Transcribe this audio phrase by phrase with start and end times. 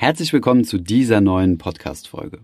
[0.00, 2.38] Herzlich willkommen zu dieser neuen Podcast-Folge.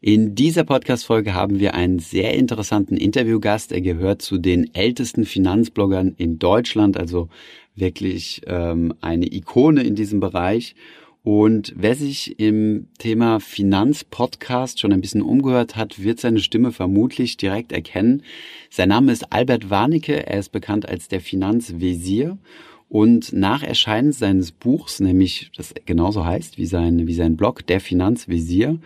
[0.00, 3.70] In dieser Podcast-Folge haben wir einen sehr interessanten Interviewgast.
[3.70, 7.28] Er gehört zu den ältesten Finanzbloggern in Deutschland, also
[7.76, 10.74] wirklich ähm, eine Ikone in diesem Bereich.
[11.22, 17.36] Und wer sich im Thema Finanzpodcast schon ein bisschen umgehört hat, wird seine Stimme vermutlich
[17.36, 18.24] direkt erkennen.
[18.70, 20.26] Sein Name ist Albert Warnecke.
[20.26, 22.38] Er ist bekannt als der Finanzvisier
[22.88, 27.80] und nach Erscheinen seines Buchs, nämlich das genauso heißt wie sein, wie sein Blog, der
[27.80, 28.78] Finanzvisier,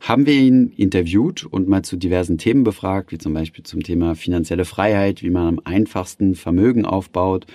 [0.00, 4.14] haben wir ihn interviewt und mal zu diversen Themen befragt, wie zum Beispiel zum Thema
[4.14, 7.46] finanzielle Freiheit, wie man am einfachsten Vermögen aufbaut,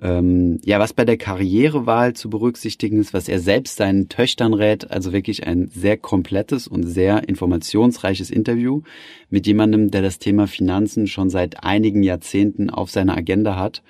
[0.00, 4.90] ähm, ja, was bei der Karrierewahl zu berücksichtigen ist, was er selbst seinen Töchtern rät,
[4.90, 8.82] also wirklich ein sehr komplettes und sehr informationsreiches Interview
[9.28, 13.82] mit jemandem, der das Thema Finanzen schon seit einigen Jahrzehnten auf seiner Agenda hat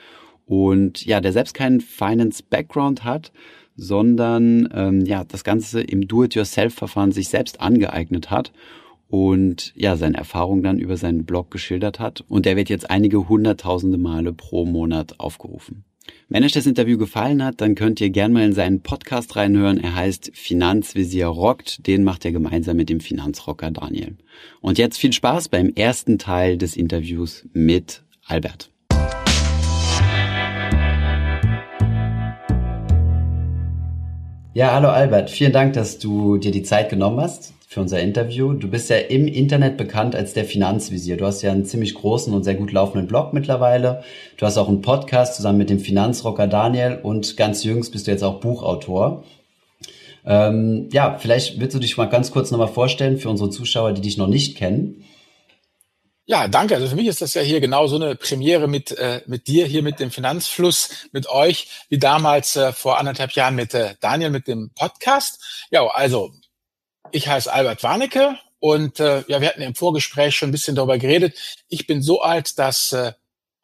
[0.53, 3.33] und ja, der selbst keinen Finance-Background hat,
[3.75, 8.53] sondern ähm, ja, das Ganze im Do-it-yourself-Verfahren sich selbst angeeignet hat
[9.09, 12.23] und ja, seine Erfahrungen dann über seinen Blog geschildert hat.
[12.29, 15.85] Und der wird jetzt einige hunderttausende Male pro Monat aufgerufen.
[16.29, 19.79] Wenn euch das Interview gefallen hat, dann könnt ihr gerne mal in seinen Podcast reinhören.
[19.79, 21.87] Er heißt Finanzvisier rockt.
[21.87, 24.19] Den macht er gemeinsam mit dem Finanzrocker Daniel.
[24.61, 28.72] Und jetzt viel Spaß beim ersten Teil des Interviews mit Albert.
[34.55, 35.31] Ja, hallo Albert.
[35.31, 38.53] Vielen Dank, dass du dir die Zeit genommen hast für unser Interview.
[38.53, 41.17] Du bist ja im Internet bekannt als der Finanzvisier.
[41.17, 44.03] Du hast ja einen ziemlich großen und sehr gut laufenden Blog mittlerweile.
[44.37, 48.11] Du hast auch einen Podcast zusammen mit dem Finanzrocker Daniel und ganz jüngst bist du
[48.11, 49.25] jetzt auch Buchautor.
[50.27, 54.03] Ähm, ja, vielleicht willst du dich mal ganz kurz nochmal vorstellen für unsere Zuschauer, die
[54.03, 55.03] dich noch nicht kennen.
[56.33, 56.77] Ja, danke.
[56.77, 59.67] Also für mich ist das ja hier genau so eine Premiere mit, äh, mit dir,
[59.67, 64.31] hier mit dem Finanzfluss, mit euch, wie damals äh, vor anderthalb Jahren mit äh, Daniel
[64.31, 65.67] mit dem Podcast.
[65.71, 66.33] Ja, also
[67.11, 70.97] ich heiße Albert Warnecke und äh, ja, wir hatten im Vorgespräch schon ein bisschen darüber
[70.97, 71.37] geredet.
[71.69, 73.13] Ich bin so alt, dass äh,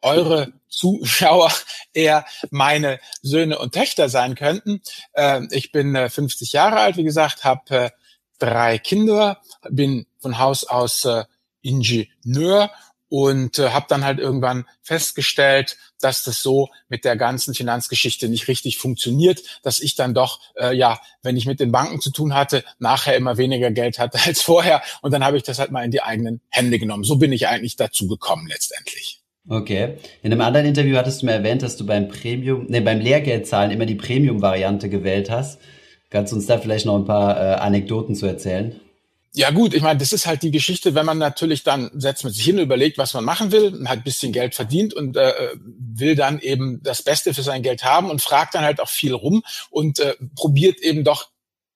[0.03, 1.51] eure Zuschauer
[1.93, 4.83] eher meine Söhne und Töchter sein könnten.
[5.13, 7.89] Äh, ich bin äh, 50 Jahre alt, wie gesagt, habe äh,
[8.37, 11.23] drei Kinder, bin von Haus aus äh,
[11.69, 12.71] Ingenieur
[13.09, 18.47] und äh, habe dann halt irgendwann festgestellt, dass das so mit der ganzen Finanzgeschichte nicht
[18.47, 22.33] richtig funktioniert, dass ich dann doch, äh, ja, wenn ich mit den Banken zu tun
[22.35, 24.81] hatte, nachher immer weniger Geld hatte als vorher.
[25.01, 27.03] Und dann habe ich das halt mal in die eigenen Hände genommen.
[27.03, 29.21] So bin ich eigentlich dazu gekommen letztendlich.
[29.47, 29.95] Okay.
[30.21, 33.71] In einem anderen Interview hattest du mir erwähnt, dass du beim Premium, nee, beim Lehrgeldzahlen
[33.71, 35.59] immer die Premium-Variante gewählt hast.
[36.11, 38.79] Kannst du uns da vielleicht noch ein paar äh, Anekdoten zu erzählen?
[39.33, 42.33] Ja gut, ich meine, das ist halt die Geschichte, wenn man natürlich dann setzt mit
[42.33, 45.51] sich hin und überlegt, was man machen will, hat ein bisschen Geld verdient und äh,
[45.55, 49.13] will dann eben das Beste für sein Geld haben und fragt dann halt auch viel
[49.13, 51.29] rum und äh, probiert eben doch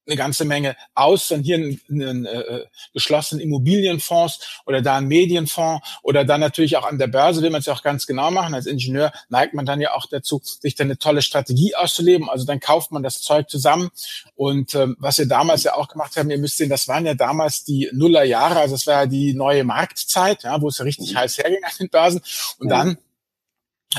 [0.05, 5.99] eine ganze Menge aus, dann hier einen, einen äh, geschlossenen Immobilienfonds oder da einen Medienfonds
[6.01, 8.53] oder dann natürlich auch an der Börse will man es ja auch ganz genau machen.
[8.53, 12.29] Als Ingenieur neigt man dann ja auch dazu, sich dann eine tolle Strategie auszuleben.
[12.29, 13.89] Also dann kauft man das Zeug zusammen.
[14.35, 17.13] Und ähm, was wir damals ja auch gemacht haben, ihr müsst sehen, das waren ja
[17.13, 21.13] damals die Nullerjahre, also das war ja die neue Marktzeit, ja, wo es ja richtig
[21.13, 21.17] mhm.
[21.17, 22.21] heiß herging an den Börsen.
[22.59, 22.97] Und dann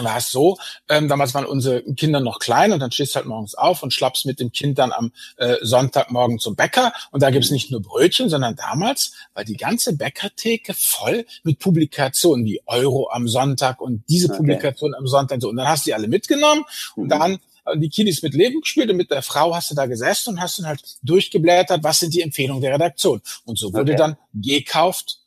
[0.03, 3.27] war es so, ähm, damals waren unsere Kinder noch klein und dann stehst du halt
[3.27, 7.31] morgens auf und schlappst mit dem Kind dann am äh, Sonntagmorgen zum Bäcker und da
[7.31, 13.11] gibt's nicht nur Brötchen, sondern damals war die ganze Bäckertheke voll mit Publikationen wie Euro
[13.11, 14.39] am Sonntag und diese okay.
[14.39, 15.49] Publikation am Sonntag so.
[15.49, 16.65] und dann hast du die alle mitgenommen
[16.97, 17.09] und mhm.
[17.09, 20.31] dann äh, die Kiddies mit Leben gespielt und mit der Frau hast du da gesessen
[20.31, 23.21] und hast dann halt durchgeblättert, was sind die Empfehlungen der Redaktion.
[23.45, 23.97] Und so wurde okay.
[23.97, 25.19] dann gekauft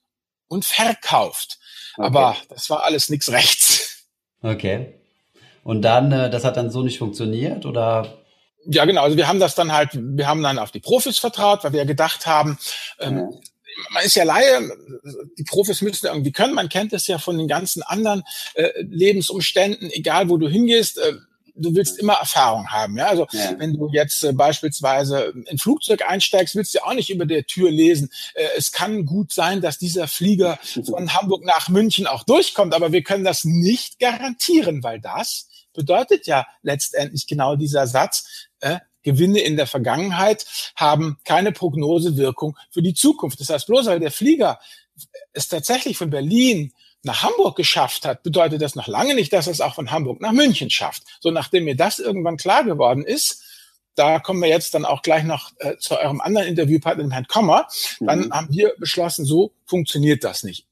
[0.48, 1.60] und verkauft.
[1.96, 2.06] Okay.
[2.06, 3.87] Aber das war alles nichts rechts.
[4.42, 4.94] Okay.
[5.64, 8.24] Und dann, äh, das hat dann so nicht funktioniert oder?
[8.66, 9.04] Ja, genau.
[9.04, 11.86] Also wir haben das dann halt, wir haben dann auf die Profis vertraut, weil wir
[11.86, 12.58] gedacht haben,
[13.00, 13.30] ähm, ja.
[13.92, 14.70] man ist ja Laie,
[15.38, 16.54] die Profis müssen irgendwie können.
[16.54, 18.24] Man kennt es ja von den ganzen anderen
[18.56, 20.98] äh, Lebensumständen, egal wo du hingehst.
[20.98, 21.14] Äh,
[21.58, 22.98] du willst immer Erfahrung haben.
[22.98, 23.08] Ja?
[23.08, 23.56] Also ja.
[23.58, 27.46] wenn du jetzt äh, beispielsweise in Flugzeug einsteigst, willst du ja auch nicht über der
[27.46, 28.10] Tür lesen.
[28.34, 32.92] Äh, es kann gut sein, dass dieser Flieger von Hamburg nach München auch durchkommt, aber
[32.92, 39.40] wir können das nicht garantieren, weil das bedeutet ja letztendlich genau dieser Satz, äh, Gewinne
[39.40, 40.46] in der Vergangenheit
[40.76, 43.40] haben keine Prognosewirkung für die Zukunft.
[43.40, 44.60] Das heißt, bloß weil der Flieger
[45.32, 46.74] es tatsächlich von Berlin
[47.08, 50.32] nach Hamburg geschafft hat, bedeutet das noch lange nicht, dass es auch von Hamburg nach
[50.32, 51.04] München schafft.
[51.20, 53.44] So nachdem mir das irgendwann klar geworden ist,
[53.96, 57.28] da kommen wir jetzt dann auch gleich noch äh, zu eurem anderen Interviewpartner, dem Herrn
[57.28, 57.68] Kommer,
[58.00, 58.34] dann mhm.
[58.34, 60.68] haben wir beschlossen, so funktioniert das nicht.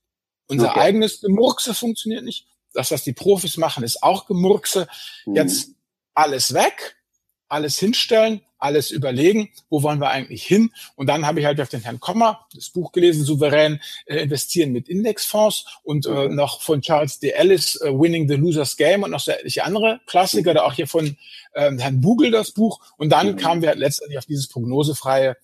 [0.48, 0.82] Unser okay.
[0.82, 2.46] eigenes Gemurkse funktioniert nicht.
[2.74, 4.88] Das, was die Profis machen, ist auch Gemurkse.
[5.26, 5.36] Mhm.
[5.36, 5.72] Jetzt
[6.14, 6.98] alles weg.
[7.48, 10.72] Alles hinstellen, alles überlegen, wo wollen wir eigentlich hin?
[10.96, 14.72] Und dann habe ich halt auf den Herrn Kommer das Buch gelesen, souverän äh, investieren
[14.72, 16.36] mit Indexfonds und äh, mhm.
[16.36, 17.30] noch von Charles D.
[17.30, 20.88] Ellis, äh, Winning the Loser's Game und noch so etliche andere Klassiker, da auch hier
[20.88, 21.18] von
[21.54, 22.80] äh, Herrn Bugel das Buch.
[22.98, 23.38] Und dann mhm.
[23.38, 25.36] kamen wir halt letztendlich auf dieses prognosefreie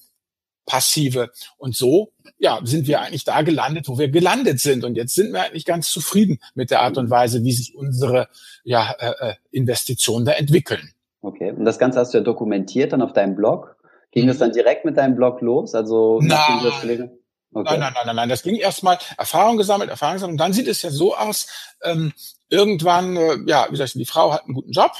[0.65, 1.31] passive.
[1.57, 4.83] Und so, ja, sind wir eigentlich da gelandet, wo wir gelandet sind.
[4.83, 8.29] Und jetzt sind wir eigentlich ganz zufrieden mit der Art und Weise, wie sich unsere
[8.63, 10.93] ja, äh, äh Investitionen da entwickeln.
[11.21, 11.51] Okay.
[11.51, 13.77] Und das Ganze hast du ja dokumentiert dann auf deinem Blog.
[14.11, 14.29] Ging mhm.
[14.29, 15.75] das dann direkt mit deinem Blog los?
[15.75, 17.11] Also nein.
[17.53, 17.77] Okay.
[17.77, 18.29] Nein, nein, nein, nein, nein.
[18.29, 20.33] Das ging erstmal Erfahrung gesammelt, Erfahrung gesammelt.
[20.35, 21.47] Und dann sieht es ja so aus,
[21.83, 22.13] ähm,
[22.49, 24.91] irgendwann, äh, ja, wie soll ich sagen, die Frau hat einen guten Job.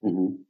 [0.00, 0.46] Mhm.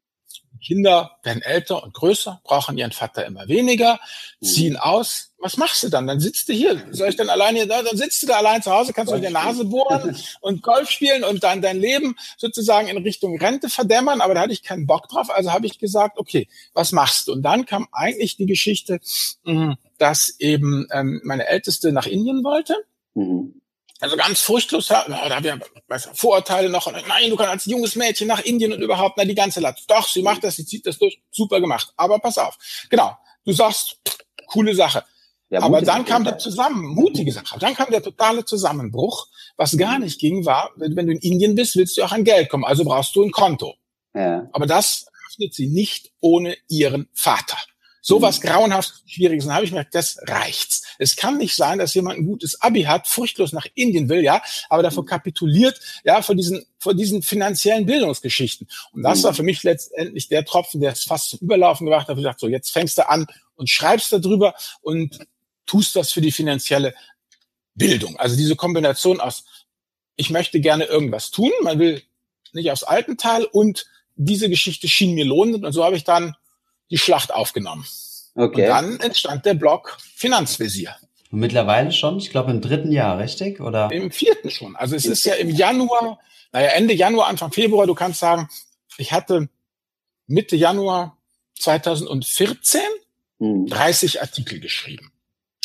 [0.59, 4.01] Kinder werden älter und größer, brauchen ihren Vater immer weniger,
[4.41, 4.47] mhm.
[4.47, 5.33] ziehen aus.
[5.41, 6.07] Was machst du dann?
[6.07, 6.85] Dann sitzt du hier.
[6.91, 7.83] Soll ich dann alleine da?
[7.83, 11.23] Dann sitzt du da allein zu Hause, kannst du der Nase bohren und Golf spielen
[11.23, 14.21] und dann dein Leben sozusagen in Richtung Rente verdämmern.
[14.21, 15.31] Aber da hatte ich keinen Bock drauf.
[15.31, 17.33] Also habe ich gesagt, okay, was machst du?
[17.33, 18.99] Und dann kam eigentlich die Geschichte,
[19.45, 22.75] mm, dass eben ähm, meine Älteste nach Indien wollte.
[23.15, 23.61] Mhm
[24.01, 26.91] also ganz furchtlos, da haben wir weiß, Vorurteile noch.
[26.93, 29.87] Nein, du kannst als junges Mädchen nach Indien und überhaupt, na, die ganze Latz.
[29.87, 31.93] Doch, sie macht das, sie zieht das durch, super gemacht.
[31.97, 32.57] Aber pass auf.
[32.91, 33.99] Genau, du sagst,
[34.47, 35.05] coole Sache.
[35.51, 37.59] Ja, Aber dann kam der zusammen, mutige Sache.
[37.59, 39.29] Dann kam der totale Zusammenbruch.
[39.57, 42.51] Was gar nicht ging, war, wenn du in Indien bist, willst du auch an Geld
[42.51, 42.65] kommen.
[42.65, 43.75] Also brauchst du ein Konto.
[44.15, 44.47] Ja.
[44.53, 47.57] Aber das öffnet sie nicht ohne ihren Vater.
[48.01, 48.49] So was mhm.
[48.49, 49.45] grauenhaft Schwieriges.
[49.45, 50.83] Dann habe ich mir gedacht, das reicht's.
[50.99, 54.43] Es kann nicht sein, dass jemand ein gutes Abi hat, furchtlos nach Indien will, ja,
[54.69, 55.09] aber davor mhm.
[55.09, 58.69] kapituliert, ja, vor diesen, vor diesen finanziellen Bildungsgeschichten.
[58.93, 59.37] Und das war mhm.
[59.37, 62.19] für mich letztendlich der Tropfen, der es fast zum Überlaufen gemacht hat.
[62.19, 65.19] Ich dachte, so, jetzt fängst du an und schreibst darüber und
[65.67, 66.95] tust das für die finanzielle
[67.75, 68.17] Bildung.
[68.19, 69.45] Also diese Kombination aus,
[70.17, 72.03] ich möchte gerne irgendwas tun, man will
[72.53, 73.87] nicht aufs Altenteil und
[74.17, 76.35] diese Geschichte schien mir lohnend und so habe ich dann
[76.91, 77.87] die Schlacht aufgenommen.
[78.35, 78.63] Okay.
[78.63, 80.95] Und dann entstand der Blog Finanzvisier.
[81.31, 83.61] Und mittlerweile schon, ich glaube im dritten Jahr, richtig?
[83.61, 83.91] Oder?
[83.93, 84.77] Im vierten schon.
[84.77, 86.19] Also es ist ja im Januar,
[86.53, 88.49] naja, Ende Januar, Anfang Februar, du kannst sagen,
[88.97, 89.49] ich hatte
[90.27, 91.19] Mitte Januar
[91.59, 92.81] 2014
[93.39, 93.67] hm.
[93.67, 95.13] 30 Artikel geschrieben.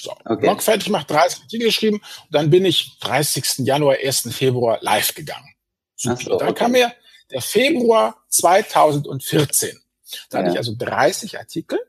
[0.02, 0.42] So, okay.
[0.42, 3.60] Blog fertig gemacht, 30 Artikel geschrieben und dann bin ich 30.
[3.60, 4.34] Januar, 1.
[4.36, 5.48] Februar live gegangen.
[5.96, 6.18] Super.
[6.22, 6.46] So, okay.
[6.46, 6.94] Dann kam mir
[7.32, 9.80] der Februar 2014.
[10.30, 10.44] Da ja.
[10.44, 11.80] hatte ich also 30 Artikel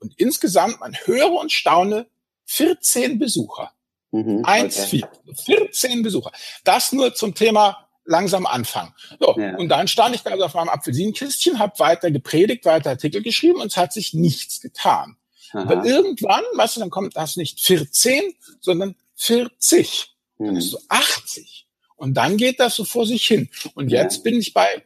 [0.00, 2.06] und insgesamt, man höre und staune,
[2.46, 3.72] 14 Besucher.
[4.10, 4.88] Mhm, Eins, okay.
[4.88, 5.10] vier.
[5.44, 6.32] 14 Besucher.
[6.64, 8.94] Das nur zum Thema langsam anfangen.
[9.20, 9.54] So, ja.
[9.56, 13.60] Und dann stand ich da also auf meinem Apfelsinenkistchen, habe weiter gepredigt, weiter Artikel geschrieben
[13.60, 15.16] und es hat sich nichts getan.
[15.52, 15.62] Aha.
[15.62, 20.14] Aber irgendwann, weißt du, dann kommt das nicht 14, sondern 40.
[20.38, 20.46] Mhm.
[20.46, 21.66] Dann ist so 80.
[21.96, 23.50] Und dann geht das so vor sich hin.
[23.74, 24.22] Und jetzt ja.
[24.22, 24.84] bin ich bei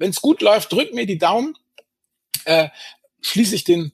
[0.00, 1.56] wenn es gut läuft, drück mir die Daumen,
[2.46, 2.70] äh,
[3.20, 3.92] schließe ich den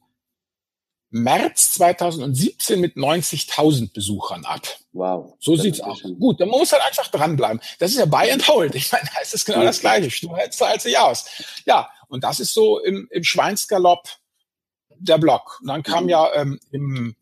[1.11, 4.63] März 2017 mit 90.000 Besuchern ab.
[4.93, 5.35] Wow.
[5.41, 6.03] So sieht's aus.
[6.03, 7.61] Gut, dann muss halt einfach dranbleiben.
[7.81, 8.77] Das ist ja Buy and Hold.
[8.77, 10.27] Ich meine, da ist es genau das Gleiche.
[10.27, 11.25] Du hältst halt sich aus.
[11.65, 14.09] Ja, und das ist so im, im Schweinsgalopp
[14.99, 15.59] der Block.
[15.61, 16.11] Und dann kam mhm.
[16.11, 17.17] ja ähm, im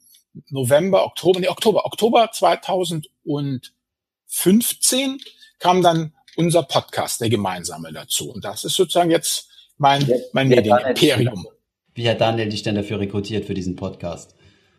[0.50, 5.20] November, Oktober, nee, Oktober, Oktober 2015
[5.58, 8.30] kam dann unser Podcast, der gemeinsame dazu.
[8.30, 11.46] Und das ist sozusagen jetzt mein, mein Medienimperium.
[11.94, 14.34] Wie hat Daniel dich denn dafür rekrutiert für diesen Podcast?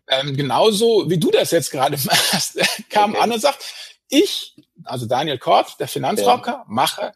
[0.08, 2.58] Ähm, genauso wie du das jetzt gerade machst,
[2.90, 3.20] kam okay.
[3.20, 3.58] an und sagt,
[4.08, 6.64] ich, also Daniel Kort, der Finanzrocker, ja.
[6.68, 7.12] mache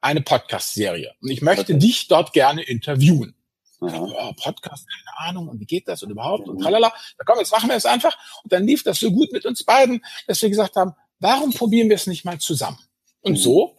[0.00, 1.12] eine Podcast-Serie.
[1.20, 1.78] Und ich möchte okay.
[1.78, 3.34] dich dort gerne interviewen.
[3.80, 6.62] Oh, Podcast, keine Ahnung, und wie geht das und überhaupt und mhm.
[6.62, 6.92] tralala.
[7.18, 8.16] Da komm, jetzt machen wir es einfach.
[8.42, 11.88] Und dann lief das so gut mit uns beiden, dass wir gesagt haben, warum probieren
[11.88, 12.78] wir es nicht mal zusammen?
[13.24, 13.78] Und so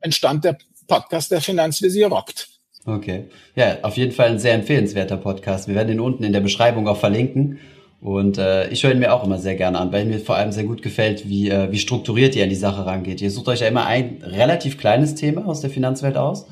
[0.00, 2.48] entstand der Podcast der Finanzvisier rockt.
[2.86, 3.24] Okay.
[3.54, 5.68] Ja, auf jeden Fall ein sehr empfehlenswerter Podcast.
[5.68, 7.58] Wir werden ihn unten in der Beschreibung auch verlinken.
[8.00, 10.52] Und äh, ich höre ihn mir auch immer sehr gerne an, weil mir vor allem
[10.52, 13.20] sehr gut gefällt, wie, äh, wie strukturiert ihr an die Sache rangeht.
[13.20, 16.46] Ihr sucht euch ja immer ein relativ kleines Thema aus der Finanzwelt aus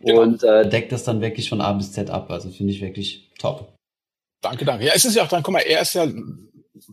[0.00, 0.20] genau.
[0.20, 2.30] und äh, deckt das dann wirklich von A bis Z ab.
[2.30, 3.72] Also finde ich wirklich top.
[4.42, 4.84] Danke, danke.
[4.86, 6.06] Ja, es ist ja auch dann, guck mal, er ist ja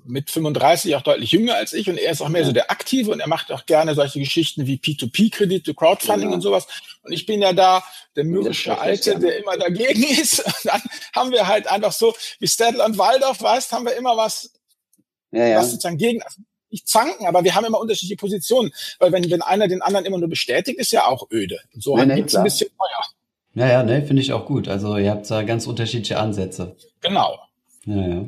[0.05, 3.11] mit 35 auch deutlich jünger als ich und er ist auch mehr so der Aktive
[3.11, 6.35] und er macht auch gerne solche Geschichten wie P2P-Kredite, Crowdfunding ja.
[6.35, 6.67] und sowas.
[7.03, 7.83] Und ich bin ja da
[8.15, 10.45] der mürrische Alte, der immer dagegen ist.
[10.45, 10.81] Und dann
[11.15, 14.51] haben wir halt einfach so, wie Stedel und Waldorf, weißt, haben wir immer was,
[15.31, 15.59] ja, ja.
[15.59, 18.71] was sozusagen gegen, also nicht zanken, aber wir haben immer unterschiedliche Positionen.
[18.99, 21.59] Weil wenn, wenn einer den anderen immer nur bestätigt, ist ja auch öde.
[21.73, 23.03] Und so nee, nee, gibt's ein bisschen Feuer.
[23.53, 24.67] Ja, ja, ne, finde ich auch gut.
[24.67, 26.75] Also ihr habt da ganz unterschiedliche Ansätze.
[27.01, 27.39] Genau.
[27.85, 28.25] Ja, ja.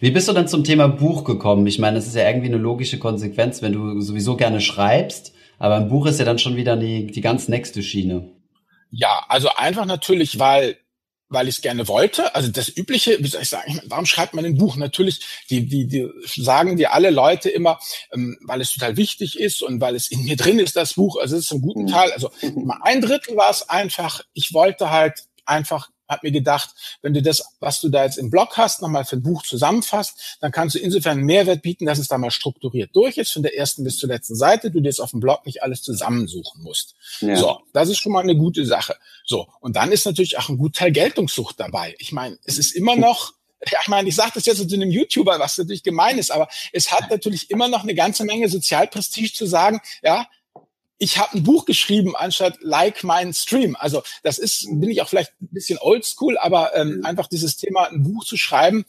[0.00, 1.66] Wie bist du dann zum Thema Buch gekommen?
[1.66, 5.76] Ich meine, das ist ja irgendwie eine logische Konsequenz, wenn du sowieso gerne schreibst, aber
[5.76, 8.30] ein Buch ist ja dann schon wieder die, die ganz nächste Schiene.
[8.90, 10.76] Ja, also einfach natürlich, weil
[11.28, 12.34] weil ich es gerne wollte.
[12.34, 14.76] Also das übliche, wie soll ich sagen, warum schreibt man ein Buch?
[14.76, 17.78] Natürlich, die, die, die sagen dir alle Leute immer,
[18.12, 21.18] ähm, weil es total wichtig ist und weil es in mir drin ist, das Buch.
[21.20, 21.88] Also es ist ein guten mhm.
[21.88, 22.12] Teil.
[22.12, 22.30] Also
[22.82, 26.70] ein Drittel war es einfach, ich wollte halt einfach habe mir gedacht,
[27.02, 30.38] wenn du das, was du da jetzt im Blog hast, nochmal für ein Buch zusammenfasst,
[30.40, 33.42] dann kannst du insofern einen Mehrwert bieten, dass es da mal strukturiert durch ist, von
[33.42, 36.62] der ersten bis zur letzten Seite, du dir jetzt auf dem Blog nicht alles zusammensuchen
[36.62, 36.94] musst.
[37.20, 37.36] Ja.
[37.36, 38.96] So, das ist schon mal eine gute Sache.
[39.24, 41.94] So, und dann ist natürlich auch ein gut Teil Geltungssucht dabei.
[41.98, 43.34] Ich meine, es ist immer noch
[43.72, 46.48] ja, ich meine, ich sage das jetzt zu einem YouTuber, was natürlich gemein ist, aber
[46.72, 50.26] es hat natürlich immer noch eine ganze Menge Sozialprestige zu sagen, ja,
[50.98, 53.76] ich habe ein Buch geschrieben anstatt like mein Stream.
[53.78, 57.04] Also das ist, bin ich auch vielleicht ein bisschen oldschool, aber ähm, mhm.
[57.04, 58.84] einfach dieses Thema, ein Buch zu schreiben,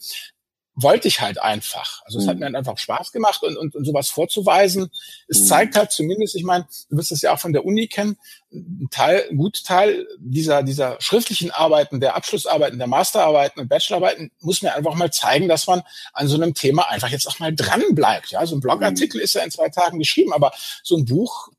[0.74, 2.02] wollte ich halt einfach.
[2.04, 2.40] Also es hat mhm.
[2.40, 4.90] mir halt einfach Spaß gemacht und, und, und sowas vorzuweisen.
[5.28, 5.46] Es mhm.
[5.46, 8.16] zeigt halt zumindest, ich meine, du wirst das ja auch von der Uni kennen,
[8.52, 14.30] ein Teil, ein gut Teil dieser, dieser schriftlichen Arbeiten, der Abschlussarbeiten, der Masterarbeiten und Bachelorarbeiten
[14.40, 17.54] muss mir einfach mal zeigen, dass man an so einem Thema einfach jetzt auch mal
[17.54, 18.30] dran bleibt.
[18.30, 20.52] Ja, so ein Blogartikel ist ja in zwei Tagen geschrieben, aber
[20.82, 21.50] so ein Buch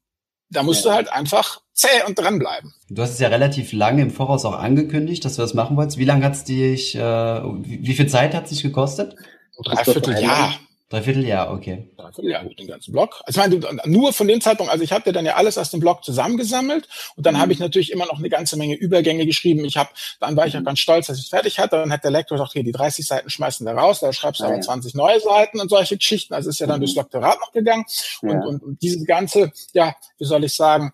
[0.52, 0.92] da musst ja.
[0.92, 2.74] du halt einfach zäh und dranbleiben.
[2.90, 5.98] Du hast es ja relativ lange im Voraus auch angekündigt, dass du das machen wolltest.
[5.98, 9.16] Wie lange hat es dich, äh, wie, wie viel Zeit hat es dich gekostet?
[9.64, 10.54] Dreiviertel Jahr.
[10.92, 11.88] Dreiviertel Jahr, okay.
[11.96, 13.22] Dreiviertel Jahr, den ganzen Blog.
[13.26, 15.80] Also ich meine, nur von dem Zeitpunkt, also ich habe dann ja alles aus dem
[15.80, 17.40] Blog zusammengesammelt und dann mhm.
[17.40, 19.64] habe ich natürlich immer noch eine ganze Menge Übergänge geschrieben.
[19.64, 20.66] Ich habe, dann war ich ja mhm.
[20.66, 21.78] ganz stolz, dass ich fertig hatte.
[21.78, 24.44] Dann hat der Lektor gesagt, hier, die 30 Seiten schmeißen wir raus, da schreibst du
[24.44, 24.62] ah, aber ja.
[24.62, 26.34] 20 neue Seiten und solche Geschichten.
[26.34, 26.82] Also ist ja dann mhm.
[26.82, 27.86] durchs Doktorat noch gegangen.
[28.22, 28.32] Ja.
[28.32, 30.92] Und, und, und diese ganze, ja, wie soll ich sagen,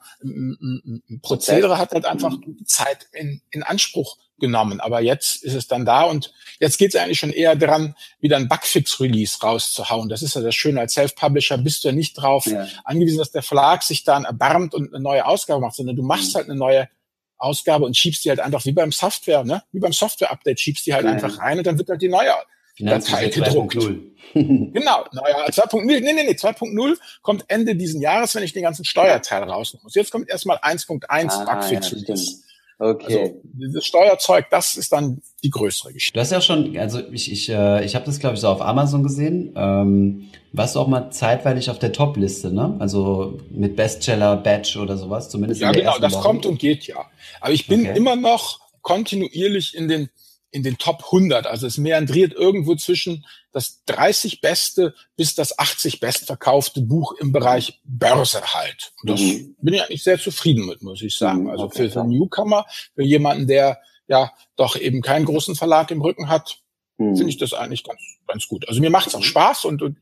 [1.23, 2.63] Prozedere hat halt einfach mhm.
[2.67, 4.79] Zeit in, in Anspruch genommen.
[4.79, 8.37] Aber jetzt ist es dann da und jetzt geht es eigentlich schon eher dran, wieder
[8.37, 10.09] ein Bugfix-Release rauszuhauen.
[10.09, 10.79] Das ist ja das Schöne.
[10.79, 12.67] Als Self-Publisher bist du ja nicht drauf ja.
[12.83, 16.33] angewiesen, dass der Verlag sich dann erbarmt und eine neue Ausgabe macht, sondern du machst
[16.33, 16.37] mhm.
[16.37, 16.89] halt eine neue
[17.37, 19.63] Ausgabe und schiebst die halt einfach wie beim Software, ne?
[19.71, 21.11] Wie beim Software-Update schiebst die halt ja.
[21.11, 22.33] einfach rein und dann wird halt die neue
[22.79, 23.75] Datei gedruckt.
[24.33, 28.85] genau, naja, 2.0, nee, nee, nee, 2.0 kommt Ende diesen Jahres, wenn ich den ganzen
[28.85, 29.83] Steuerteil rausnehme.
[29.83, 29.95] muss.
[29.95, 32.31] Jetzt kommt erstmal 1.1 ah, Bugfix Release.
[32.31, 32.46] Ja,
[32.79, 33.19] Okay.
[33.19, 36.13] Also dieses Steuerzeug, das ist dann die größere Geschichte.
[36.13, 38.61] Du hast ja schon, also ich, ich, äh, ich habe das, glaube ich, so auf
[38.61, 39.53] Amazon gesehen.
[39.55, 42.75] Ähm, warst du auch mal zeitweilig auf der Top-Liste, ne?
[42.79, 45.61] Also mit Bestseller, Badge oder sowas, zumindest.
[45.61, 46.21] Ja, genau, das Woche.
[46.21, 47.05] kommt und geht ja.
[47.41, 47.97] Aber ich bin okay.
[47.97, 50.09] immer noch kontinuierlich in den
[50.51, 51.47] in den Top 100.
[51.47, 57.79] Also es meandriert irgendwo zwischen das 30 beste bis das 80 bestverkaufte Buch im Bereich
[57.83, 58.93] Börse halt.
[59.01, 59.55] Und das mhm.
[59.61, 61.43] bin ich eigentlich sehr zufrieden mit, muss ich sagen.
[61.43, 65.91] Mhm, also okay, für, für Newcomer, für jemanden, der ja doch eben keinen großen Verlag
[65.91, 66.59] im Rücken hat,
[66.97, 67.15] mhm.
[67.15, 68.67] finde ich das eigentlich ganz, ganz gut.
[68.67, 69.25] Also mir macht es auch mhm.
[69.25, 69.97] Spaß und, und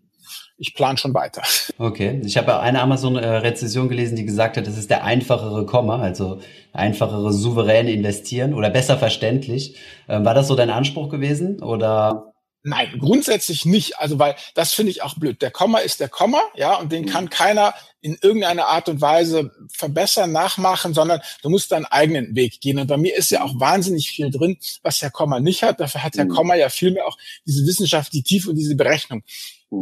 [0.58, 1.42] ich plane schon weiter.
[1.78, 6.40] Okay, ich habe eine Amazon-Rezession gelesen, die gesagt hat, das ist der einfachere Komma, also
[6.72, 9.76] einfachere souverän investieren oder besser verständlich.
[10.08, 12.34] Ähm, war das so dein Anspruch gewesen oder?
[12.64, 14.00] Nein, grundsätzlich nicht.
[14.00, 15.42] Also weil das finde ich auch blöd.
[15.42, 17.10] Der Komma ist der Komma, ja, und den mhm.
[17.10, 22.62] kann keiner in irgendeiner Art und Weise verbessern, nachmachen, sondern du musst deinen eigenen Weg
[22.62, 22.80] gehen.
[22.80, 25.80] Und bei mir ist ja auch wahnsinnig viel drin, was der Komma nicht hat.
[25.80, 26.30] Dafür hat der mhm.
[26.30, 29.24] Komma ja vielmehr auch diese Wissenschaft, die Tiefe und diese Berechnung.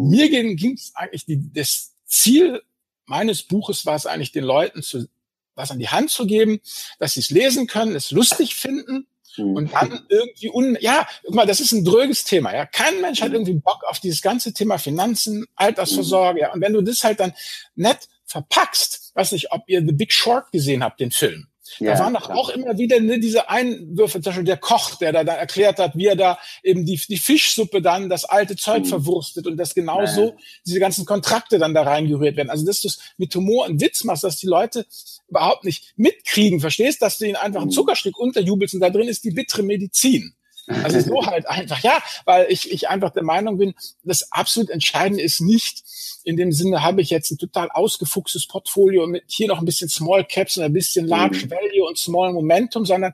[0.02, 0.10] Mhm.
[0.10, 2.62] Mir ging es eigentlich, die, das Ziel
[3.06, 5.08] meines Buches war es eigentlich, den Leuten zu,
[5.56, 6.60] was an die Hand zu geben,
[7.00, 9.08] dass sie es lesen können, es lustig finden
[9.38, 9.56] mhm.
[9.56, 12.66] und dann irgendwie un, ja, guck mal, das ist ein dröges Thema, ja.
[12.66, 13.36] Kein Mensch hat mhm.
[13.36, 16.54] irgendwie Bock auf dieses ganze Thema Finanzen, Altersvorsorge, ja.
[16.54, 17.34] Und wenn du das halt dann
[17.76, 21.48] nett verpackst, weiß nicht, ob ihr The Big Short gesehen habt, den Film.
[21.80, 25.14] Ja, da waren doch auch immer wieder ne, diese Einwürfe, zum Beispiel der Koch, der
[25.14, 28.84] da dann erklärt hat, wie er da eben die, die Fischsuppe dann, das alte Zeug
[28.84, 28.90] mhm.
[28.90, 30.36] verwurstet und das genauso ja.
[30.66, 32.50] diese ganzen Kontrakte dann da reingerührt werden.
[32.50, 34.86] Also, dass du es mit Humor und Witz machst, dass die Leute
[35.30, 37.72] überhaupt nicht mitkriegen, verstehst, dass du ihnen einfach ein mhm.
[37.72, 40.36] Zuckerstück unterjubelst und da drin ist die bittere Medizin.
[40.68, 45.22] Also so halt einfach, ja, weil ich, ich einfach der Meinung bin, das absolut Entscheidende
[45.22, 45.84] ist nicht,
[46.24, 49.90] in dem Sinne habe ich jetzt ein total ausgefuchstes Portfolio mit hier noch ein bisschen
[49.90, 51.52] Small Caps und ein bisschen Large mhm.
[51.52, 53.14] Value und Small Momentum, sondern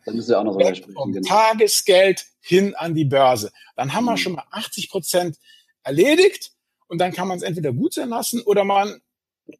[0.93, 1.27] vom genau.
[1.27, 3.51] Tagesgeld hin an die Börse.
[3.75, 4.09] Dann haben mhm.
[4.09, 5.37] wir schon mal 80 Prozent
[5.83, 6.51] erledigt
[6.87, 9.01] und dann kann man es entweder gut sein lassen oder man,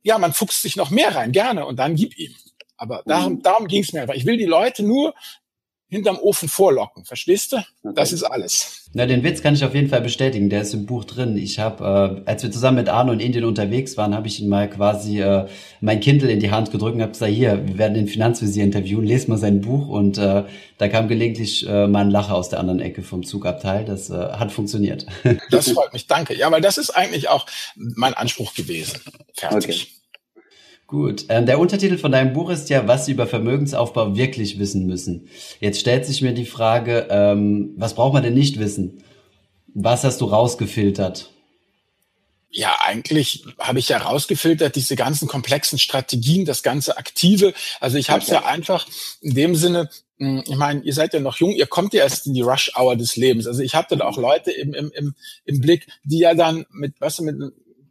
[0.04, 2.36] ja, man fuchst sich noch mehr rein, gerne und dann gib ihm.
[2.78, 3.42] Aber darum, mhm.
[3.42, 4.16] darum ging es mir einfach.
[4.16, 5.14] Ich will die Leute nur
[5.90, 7.04] hinterm Ofen vorlocken.
[7.04, 7.58] Verstehst du?
[7.58, 7.94] Okay.
[7.96, 8.90] Das ist alles.
[8.94, 10.50] Na, den Witz kann ich auf jeden Fall bestätigen.
[10.50, 11.36] Der ist im Buch drin.
[11.38, 14.50] Ich habe, äh, als wir zusammen mit Arno in Indien unterwegs waren, habe ich ihn
[14.50, 15.48] mal quasi äh,
[15.82, 19.06] mein Kindle in die Hand gedrückt und habe gesagt, hier, wir werden den Finanzvisier interviewen,
[19.06, 19.88] les mal sein Buch.
[19.88, 20.44] Und äh,
[20.78, 23.86] da kam gelegentlich äh, mal ein Lacher aus der anderen Ecke vom Zugabteil.
[23.86, 25.06] Das äh, hat funktioniert.
[25.52, 26.36] Das freut mich, danke.
[26.36, 29.00] Ja, weil das ist eigentlich auch mein Anspruch gewesen.
[29.34, 29.90] Fertig.
[29.92, 29.99] Okay.
[30.90, 31.26] Gut.
[31.30, 35.30] Ähm, der Untertitel von deinem Buch ist ja, was Sie über Vermögensaufbau wirklich wissen müssen.
[35.60, 39.04] Jetzt stellt sich mir die Frage, ähm, was braucht man denn nicht wissen?
[39.68, 41.30] Was hast du rausgefiltert?
[42.50, 47.54] Ja, eigentlich habe ich ja rausgefiltert diese ganzen komplexen Strategien, das ganze Aktive.
[47.80, 48.88] Also ich habe es ja einfach
[49.22, 52.26] in dem Sinne, hm, ich meine, ihr seid ja noch jung, ihr kommt ja erst
[52.26, 53.46] in die Rush-Hour des Lebens.
[53.46, 55.14] Also ich habe dann auch Leute im, im, im,
[55.46, 57.36] im Blick, die ja dann mit, was mit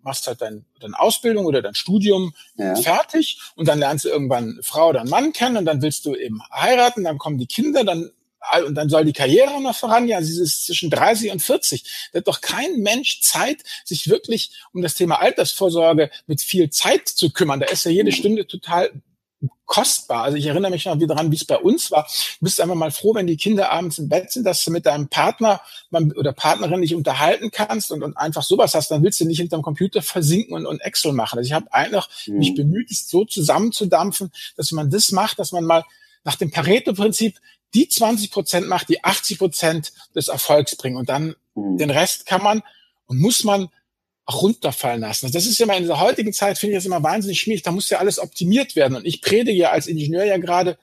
[0.09, 2.75] machst halt dein, deine Ausbildung oder dein Studium ja.
[2.75, 6.05] fertig und dann lernst du irgendwann eine Frau oder einen Mann kennen und dann willst
[6.05, 8.11] du eben heiraten, dann kommen die Kinder, dann
[8.67, 12.09] und dann soll die Karriere noch voran, ja, sie ist zwischen 30 und 40.
[12.13, 17.09] Da hat doch kein Mensch Zeit, sich wirklich um das Thema Altersvorsorge mit viel Zeit
[17.09, 17.61] zu kümmern.
[17.61, 18.91] Da ist ja jede Stunde total
[19.69, 20.25] kostbar.
[20.25, 22.05] Also ich erinnere mich noch wieder daran, wie es bei uns war.
[22.41, 24.87] Du bist einfach mal froh, wenn die Kinder abends im Bett sind, dass du mit
[24.87, 25.61] deinem Partner
[25.93, 28.91] oder Partnerin dich unterhalten kannst und, und einfach sowas hast.
[28.91, 31.39] Dann willst du nicht hinterm Computer versinken und, und Excel machen.
[31.39, 32.39] Also ich habe einfach mhm.
[32.39, 35.85] mich bemüht, es so zusammenzudampfen, dass man das macht, dass man mal
[36.25, 37.39] nach dem Pareto-Prinzip
[37.75, 40.97] die 20 Prozent macht, die 80 Prozent des Erfolgs bringen.
[40.97, 41.77] Und dann mhm.
[41.77, 42.63] den Rest kann man
[43.07, 43.69] und muss man
[44.31, 45.27] runterfallen lassen.
[45.27, 47.63] Also das ist ja mal in der heutigen Zeit, finde ich das immer wahnsinnig schwierig.
[47.63, 48.97] Da muss ja alles optimiert werden.
[48.97, 50.79] Und ich predige ja als Ingenieur ja gerade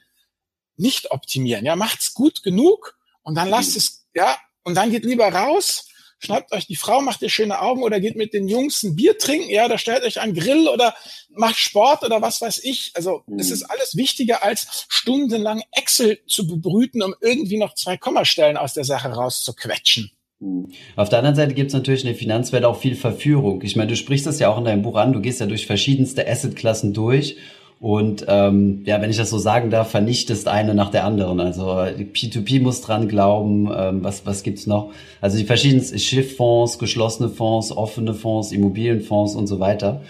[0.77, 1.65] nicht optimieren.
[1.65, 3.77] Ja, macht's gut genug und dann lasst mhm.
[3.77, 5.87] es, ja, und dann geht lieber raus,
[6.19, 9.17] schnappt euch die Frau, macht ihr schöne Augen oder geht mit den Jungs ein Bier
[9.17, 10.95] trinken, ja, da stellt euch einen Grill oder
[11.29, 12.91] macht Sport oder was weiß ich.
[12.95, 13.39] Also, mhm.
[13.39, 18.73] es ist alles wichtiger als stundenlang Excel zu bebrüten, um irgendwie noch zwei Kommastellen aus
[18.73, 20.11] der Sache rauszuquetschen.
[20.45, 20.67] Hm.
[20.95, 23.61] Auf der anderen Seite gibt es natürlich in der Finanzwelt auch viel Verführung.
[23.63, 25.65] Ich meine, du sprichst das ja auch in deinem Buch an, du gehst ja durch
[25.65, 27.37] verschiedenste Assetklassen durch
[27.79, 31.39] und ähm, ja, wenn ich das so sagen darf, vernichtest eine nach der anderen.
[31.39, 34.91] Also P2P muss dran glauben, ähm, was, was gibt's noch?
[35.19, 40.01] Also die verschiedensten Schifffonds, geschlossene Fonds, offene Fonds, Immobilienfonds und so weiter.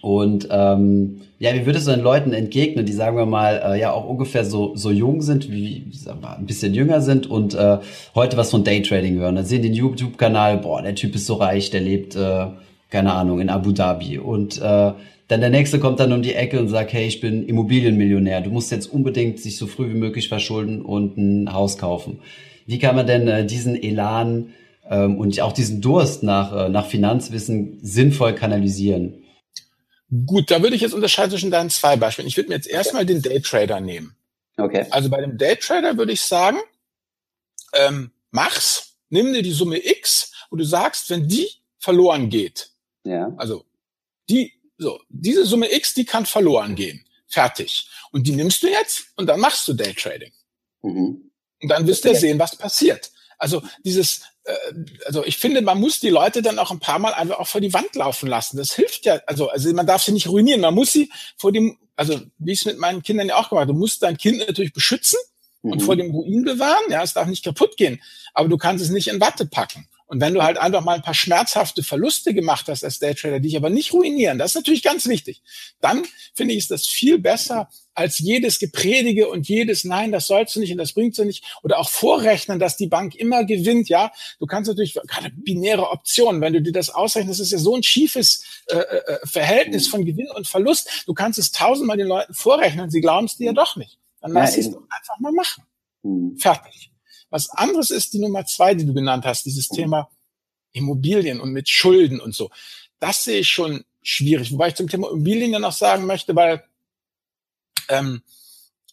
[0.00, 3.92] Und ähm, ja, wie würdest du den Leuten entgegnen, die sagen wir mal äh, ja
[3.92, 7.78] auch ungefähr so so jung sind, wie sagen wir, ein bisschen jünger sind und äh,
[8.14, 9.36] heute was von Daytrading hören?
[9.36, 12.46] Dann sehen den YouTube-Kanal, boah, der Typ ist so reich, der lebt äh,
[12.90, 14.92] keine Ahnung in Abu Dhabi und äh,
[15.28, 18.50] dann der nächste kommt dann um die Ecke und sagt, hey, ich bin Immobilienmillionär, du
[18.50, 22.20] musst jetzt unbedingt sich so früh wie möglich verschulden und ein Haus kaufen.
[22.66, 24.48] Wie kann man denn äh, diesen Elan
[24.90, 29.17] ähm, und auch diesen Durst nach, äh, nach Finanzwissen sinnvoll kanalisieren?
[30.26, 32.28] Gut, da würde ich jetzt unterscheiden zwischen deinen zwei Beispielen.
[32.28, 34.16] Ich würde mir jetzt erstmal den Daytrader nehmen.
[34.56, 34.86] Okay.
[34.90, 36.58] Also bei dem Daytrader würde ich sagen,
[37.74, 42.70] ähm, mach's, nimm dir die Summe X, wo du sagst, wenn die verloren geht,
[43.04, 43.32] ja.
[43.36, 43.64] also
[44.28, 47.04] die, so, diese Summe X, die kann verloren gehen.
[47.26, 47.88] Fertig.
[48.10, 50.32] Und die nimmst du jetzt und dann machst du Daytrading.
[50.82, 51.30] Mhm.
[51.60, 53.10] Und dann wirst du ja sehen, was passiert.
[53.36, 54.22] Also dieses,
[55.04, 57.60] also ich finde, man muss die Leute dann auch ein paar Mal einfach auch vor
[57.60, 58.56] die Wand laufen lassen.
[58.56, 60.60] Das hilft ja, also, also man darf sie nicht ruinieren.
[60.60, 63.62] Man muss sie vor dem, also wie ich es mit meinen Kindern ja auch gemacht
[63.62, 65.18] habe, du musst dein Kind natürlich beschützen
[65.62, 65.72] mhm.
[65.72, 66.90] und vor dem Ruin bewahren.
[66.90, 68.02] Ja, es darf nicht kaputt gehen,
[68.34, 69.88] aber du kannst es nicht in Watte packen.
[70.08, 73.48] Und wenn du halt einfach mal ein paar schmerzhafte Verluste gemacht hast als Daytrader, die
[73.48, 75.42] dich aber nicht ruinieren, das ist natürlich ganz wichtig,
[75.80, 76.02] dann
[76.34, 80.60] finde ich, ist das viel besser als jedes Gepredige und jedes Nein, das sollst du
[80.60, 81.44] nicht und das bringst du nicht.
[81.62, 83.90] Oder auch vorrechnen, dass die Bank immer gewinnt.
[83.90, 87.76] Ja, du kannst natürlich gerade binäre Optionen, wenn du dir das ausrechnest, ist ja so
[87.76, 91.04] ein schiefes äh, äh, Verhältnis von Gewinn und Verlust.
[91.06, 93.98] Du kannst es tausendmal den Leuten vorrechnen, sie glauben es dir ja doch nicht.
[94.22, 95.64] Dann lass es doch einfach mal machen.
[96.02, 96.38] Mhm.
[96.38, 96.90] Fertig.
[97.30, 99.76] Was anderes ist die Nummer zwei, die du genannt hast, dieses mhm.
[99.76, 100.10] Thema
[100.72, 102.50] Immobilien und mit Schulden und so.
[103.00, 104.52] Das sehe ich schon schwierig.
[104.52, 106.62] Wobei ich zum Thema Immobilien ja noch sagen möchte, weil
[107.88, 108.22] ähm,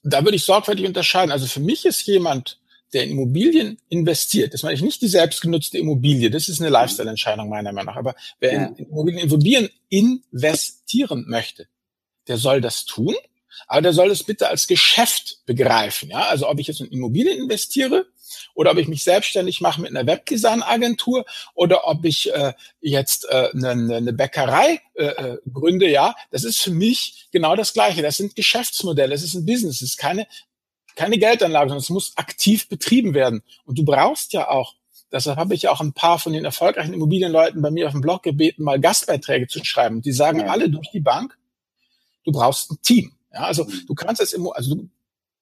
[0.04, 1.32] da würde ich sorgfältig unterscheiden.
[1.32, 2.60] Also für mich ist jemand,
[2.94, 7.50] der in Immobilien investiert, das meine ich nicht die selbstgenutzte Immobilie, das ist eine Lifestyle-Entscheidung
[7.50, 8.66] meiner Meinung nach, aber wer ja.
[8.68, 11.68] in Immobilien, Immobilien investieren möchte,
[12.28, 13.16] der soll das tun,
[13.68, 16.10] aber der soll es bitte als Geschäft begreifen.
[16.10, 16.28] Ja?
[16.28, 18.06] Also ob ich jetzt in Immobilien investiere
[18.54, 23.50] oder ob ich mich selbstständig mache mit einer Webdesign-Agentur oder ob ich äh, jetzt äh,
[23.54, 28.02] eine, eine Bäckerei äh, äh, gründe, ja, das ist für mich genau das Gleiche.
[28.02, 30.28] Das sind Geschäftsmodelle, es ist ein Business, es ist keine,
[30.96, 33.44] keine Geldanlage, sondern es muss aktiv betrieben werden.
[33.66, 34.76] Und du brauchst ja auch
[35.12, 38.02] Deshalb habe ich ja auch ein paar von den erfolgreichen Immobilienleuten bei mir auf dem
[38.02, 40.02] Blog gebeten, mal Gastbeiträge zu schreiben.
[40.02, 40.48] Die sagen ja.
[40.48, 41.38] alle durch die Bank,
[42.26, 43.14] du brauchst ein Team.
[43.32, 43.86] Ja, also mhm.
[43.88, 44.90] du kannst es immer, also du,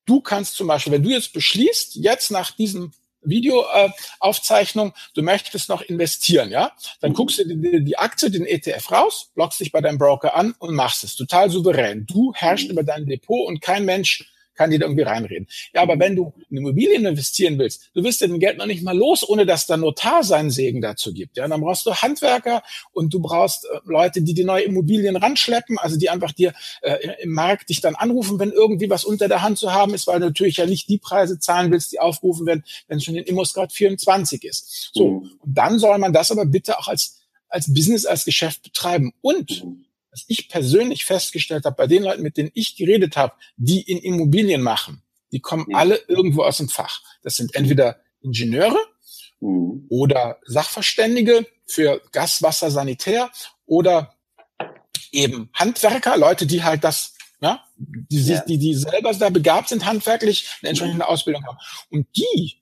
[0.05, 2.91] du kannst zum Beispiel, wenn du jetzt beschließt, jetzt nach diesem
[3.25, 7.15] Videoaufzeichnung, äh, du möchtest noch investieren, ja, dann mhm.
[7.15, 10.75] guckst du die, die Aktie, den ETF raus, loggst dich bei deinem Broker an und
[10.75, 11.15] machst es.
[11.15, 12.05] Total souverän.
[12.05, 12.73] Du herrschst mhm.
[12.73, 15.47] über dein Depot und kein Mensch kann dir da irgendwie reinreden.
[15.73, 18.83] Ja, aber wenn du in Immobilien investieren willst, du wirst dir dein Geld noch nicht
[18.83, 21.37] mal los, ohne dass der Notar seinen Segen dazu gibt.
[21.37, 25.77] Ja, dann brauchst du Handwerker und du brauchst äh, Leute, die die neue Immobilien ranschleppen,
[25.77, 29.41] also die einfach dir äh, im Markt dich dann anrufen, wenn irgendwie was unter der
[29.41, 32.45] Hand zu haben ist, weil du natürlich ja nicht die Preise zahlen willst, die aufgerufen
[32.45, 34.91] werden, wenn es schon in ImmoScout 24 ist.
[34.93, 35.21] So.
[35.21, 35.31] Mhm.
[35.39, 39.13] Und dann soll man das aber bitte auch als, als Business, als Geschäft betreiben.
[39.21, 43.33] Und mhm was ich persönlich festgestellt habe, bei den Leuten, mit denen ich geredet habe,
[43.57, 45.77] die in Immobilien machen, die kommen ja.
[45.77, 47.01] alle irgendwo aus dem Fach.
[47.23, 48.77] Das sind entweder Ingenieure
[49.39, 49.87] mhm.
[49.89, 53.31] oder Sachverständige für Gas, Wasser, Sanitär
[53.65, 54.13] oder
[55.11, 58.41] eben Handwerker, Leute, die halt das, ja, die, ja.
[58.41, 61.57] die, die selber da begabt sind, handwerklich eine entsprechende Ausbildung haben.
[61.89, 62.59] Und die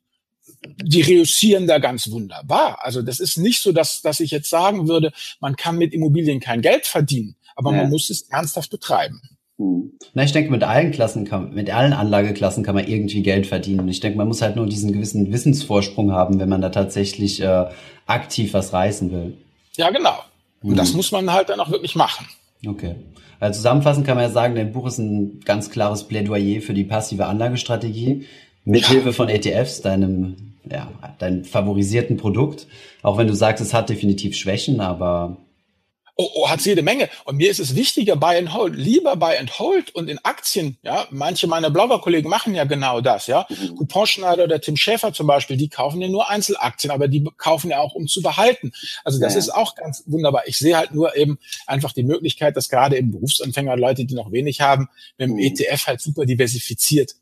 [0.64, 2.86] die reüssieren da ganz wunderbar.
[2.86, 6.40] Also das ist nicht so, dass, dass ich jetzt sagen würde, man kann mit Immobilien
[6.40, 7.84] kein Geld verdienen aber ja.
[7.84, 9.22] man muss es ernsthaft betreiben.
[9.58, 9.92] Hm.
[10.14, 13.82] Na, ich denke, mit allen Klassen kann, mit allen Anlageklassen kann man irgendwie Geld verdienen.
[13.82, 17.42] Und ich denke, man muss halt nur diesen gewissen Wissensvorsprung haben, wenn man da tatsächlich
[17.42, 17.66] äh,
[18.08, 19.38] aktiv was reißen will.
[19.78, 20.16] Ja, genau.
[20.64, 20.76] Und mhm.
[20.76, 22.28] das muss man halt dann auch wirklich machen.
[22.66, 22.96] Okay.
[23.40, 26.84] Also zusammenfassend kann man ja sagen, dein Buch ist ein ganz klares Plädoyer für die
[26.84, 28.26] passive Anlagestrategie.
[28.66, 29.14] Mithilfe ja.
[29.14, 32.68] von ETFs, deinem, ja, deinem favorisierten Produkt.
[33.02, 35.38] Auch wenn du sagst, es hat definitiv Schwächen, aber
[36.22, 37.10] Oh, oh, hat jede Menge.
[37.26, 38.76] Und mir ist es wichtiger, Buy and Hold.
[38.76, 41.08] Lieber Buy and Hold und in Aktien, ja.
[41.10, 43.48] Manche meiner Blogger-Kollegen machen ja genau das, ja.
[43.50, 43.76] Mhm.
[43.78, 47.80] Couponschneider oder Tim Schäfer zum Beispiel, die kaufen ja nur Einzelaktien, aber die kaufen ja
[47.80, 48.72] auch, um zu behalten.
[49.04, 49.40] Also das ja.
[49.40, 50.44] ist auch ganz wunderbar.
[50.46, 54.32] Ich sehe halt nur eben einfach die Möglichkeit, dass gerade eben Berufsanfänger, Leute, die noch
[54.32, 55.40] wenig haben, mit dem mhm.
[55.40, 57.16] ETF halt super diversifiziert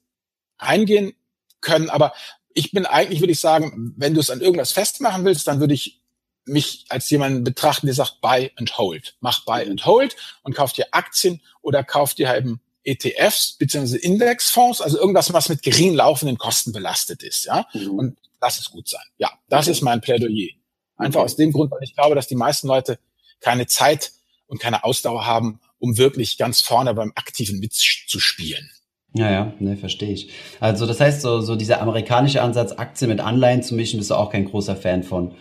[0.58, 1.14] reingehen
[1.62, 1.90] können.
[1.90, 2.12] Aber
[2.54, 5.74] ich bin eigentlich, würde ich sagen, wenn du es an irgendwas festmachen willst, dann würde
[5.74, 6.02] ich
[6.50, 9.16] mich als jemanden betrachten, der sagt Buy and Hold.
[9.22, 13.98] Mach Buy and Hold und kauf dir Aktien oder kauf dir eben ETFs bzw.
[13.98, 17.68] Indexfonds, also irgendwas, was mit gering laufenden Kosten belastet ist, ja.
[17.74, 17.92] Mhm.
[17.92, 19.04] Und lass es gut sein.
[19.18, 19.72] Ja, das okay.
[19.72, 20.50] ist mein Plädoyer.
[20.98, 21.26] Einfach okay.
[21.26, 23.00] aus dem Grund, weil ich glaube, dass die meisten Leute
[23.40, 24.12] keine Zeit
[24.48, 28.70] und keine Ausdauer haben, um wirklich ganz vorne beim aktiven mitzuspielen.
[29.14, 30.30] Ja, ja, ne, verstehe ich.
[30.60, 34.16] Also das heißt, so, so dieser amerikanische Ansatz, Aktien mit Anleihen zu mischen, bist du
[34.16, 35.36] auch kein großer Fan von.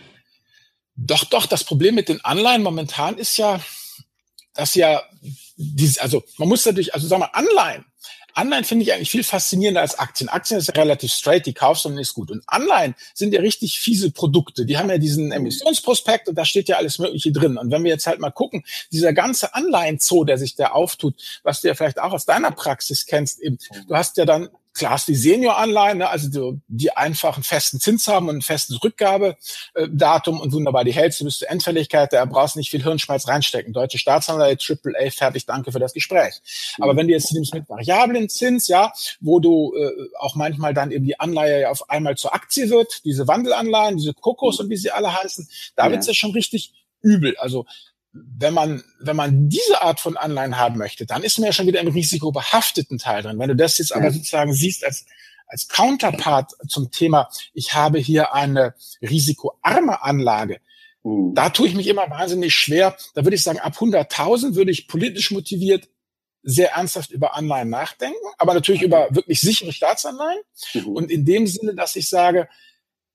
[1.05, 3.59] Doch, doch, das Problem mit den Anleihen momentan ist ja,
[4.53, 5.01] dass ja,
[5.55, 7.85] diese, also man muss natürlich, also sagen wir Anleihen.
[8.33, 10.29] Anleihen finde ich eigentlich viel faszinierender als Aktien.
[10.29, 12.31] Aktien ist relativ straight, die kaufst du und ist gut.
[12.31, 14.65] Und Anleihen sind ja richtig fiese Produkte.
[14.65, 17.57] Die haben ja diesen Emissionsprospekt und da steht ja alles Mögliche drin.
[17.57, 21.61] Und wenn wir jetzt halt mal gucken, dieser ganze Anleihenzoo, der sich da auftut, was
[21.61, 23.57] du ja vielleicht auch aus deiner Praxis kennst, eben,
[23.87, 24.49] du hast ja dann
[24.79, 28.81] Klar hast die Senioranleihen, ne, also die, die einfachen festen Zins haben und ein festes
[28.81, 33.27] Rückgabedatum und wunderbar, die hältst du bis zur Endfälligkeit, da brauchst du nicht viel Hirnschmalz
[33.27, 33.73] reinstecken.
[33.73, 36.41] Deutsche Staatsanleihe, AAA, fertig, danke für das Gespräch.
[36.79, 40.91] Aber wenn du jetzt nimmst mit variablen Zins, ja, wo du äh, auch manchmal dann
[40.91, 44.77] eben die Anleihe ja auf einmal zur Aktie wird, diese Wandelanleihen, diese Kokos und wie
[44.77, 47.35] sie alle heißen, da wird's ja schon richtig übel.
[47.37, 47.65] Also
[48.11, 51.67] wenn man, wenn man diese Art von Anleihen haben möchte, dann ist man ja schon
[51.67, 53.37] wieder im risikobehafteten Teil drin.
[53.37, 55.05] Wenn du das jetzt aber sozusagen siehst als,
[55.47, 60.59] als Counterpart zum Thema, ich habe hier eine risikoarme Anlage,
[61.03, 61.35] mhm.
[61.35, 62.97] da tue ich mich immer wahnsinnig schwer.
[63.13, 65.87] Da würde ich sagen, ab 100.000 würde ich politisch motiviert
[66.41, 68.87] sehr ernsthaft über Anleihen nachdenken, aber natürlich mhm.
[68.87, 70.41] über wirklich sichere Staatsanleihen.
[70.73, 70.87] Mhm.
[70.87, 72.47] Und in dem Sinne, dass ich sage,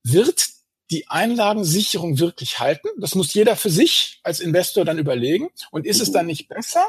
[0.04, 0.50] wird
[0.90, 2.88] die Einlagensicherung wirklich halten?
[2.98, 5.48] Das muss jeder für sich als Investor dann überlegen.
[5.70, 6.84] Und ist es dann nicht besser,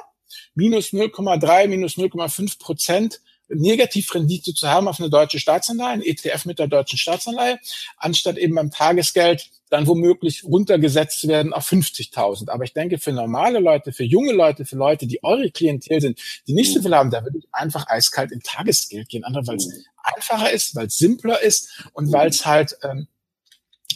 [0.53, 6.59] minus 0,3, minus 0,5 Prozent Negativrendite zu haben auf eine deutsche Staatsanleihe, ein ETF mit
[6.59, 7.59] der deutschen Staatsanleihe,
[7.97, 12.49] anstatt eben beim Tagesgeld dann womöglich runtergesetzt zu werden auf 50.000.
[12.49, 16.19] Aber ich denke, für normale Leute, für junge Leute, für Leute, die eure Klientel sind,
[16.47, 19.23] die nicht so viel haben, da würde ich einfach eiskalt in Tagesgeld gehen.
[19.23, 19.69] Einfach weil es
[20.03, 23.07] einfacher ist, weil es simpler ist und weil es halt ähm,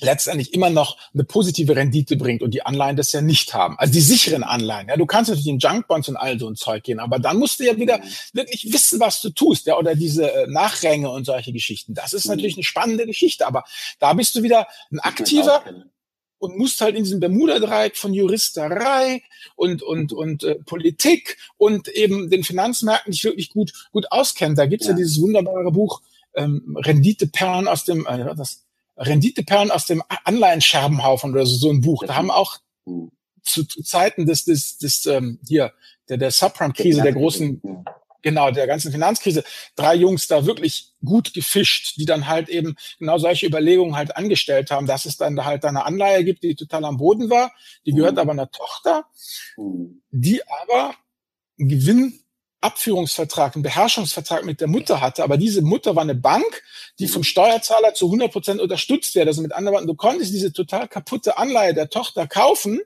[0.04, 3.78] letztendlich immer noch eine positive Rendite bringt und die Anleihen das ja nicht haben.
[3.78, 4.88] Also die sicheren Anleihen.
[4.88, 7.60] Ja, du kannst natürlich in Junkbonds und all so ein Zeug gehen, aber dann musst
[7.60, 8.02] du ja wieder
[8.34, 11.94] wirklich wissen, was du tust, ja, oder diese äh, Nachränge und solche Geschichten.
[11.94, 12.32] Das ist mhm.
[12.32, 13.64] natürlich eine spannende Geschichte, aber
[14.00, 15.64] da bist du wieder ein aktiver
[16.40, 19.22] und musst halt in diesem Bermuda-Dreieck von Juristerei
[19.56, 24.56] und und und äh, Politik und eben den Finanzmärkten nicht wirklich gut gut auskennen.
[24.56, 26.02] Da gibt's ja, ja dieses wunderbare Buch
[26.34, 28.66] ähm, Renditeperlen aus dem äh, das
[29.00, 32.04] Renditeperlen aus dem Anleihenscherbenhaufen oder so, so ein Buch.
[32.06, 32.60] Da haben auch
[33.44, 35.74] zu, zu Zeiten des, des, des ähm, hier,
[36.10, 37.62] der, der Subprime-Krise, der großen,
[38.22, 39.44] genau, der ganzen Finanzkrise,
[39.76, 44.70] drei Jungs da wirklich gut gefischt, die dann halt eben genau solche Überlegungen halt angestellt
[44.70, 47.52] haben, dass es dann da halt eine Anleihe gibt, die total am Boden war,
[47.86, 48.20] die gehört mhm.
[48.20, 49.06] aber einer Tochter,
[49.58, 50.02] mhm.
[50.12, 50.96] die aber
[51.58, 52.20] einen Gewinn
[52.62, 56.64] Abführungsvertrag, einen Beherrschungsvertrag mit der Mutter hatte, aber diese Mutter war eine Bank,
[57.00, 59.28] die vom Steuerzahler zu 100 Prozent unterstützt wird.
[59.28, 62.82] Also mit anderen Worten, du konntest diese total kaputte Anleihe der Tochter kaufen,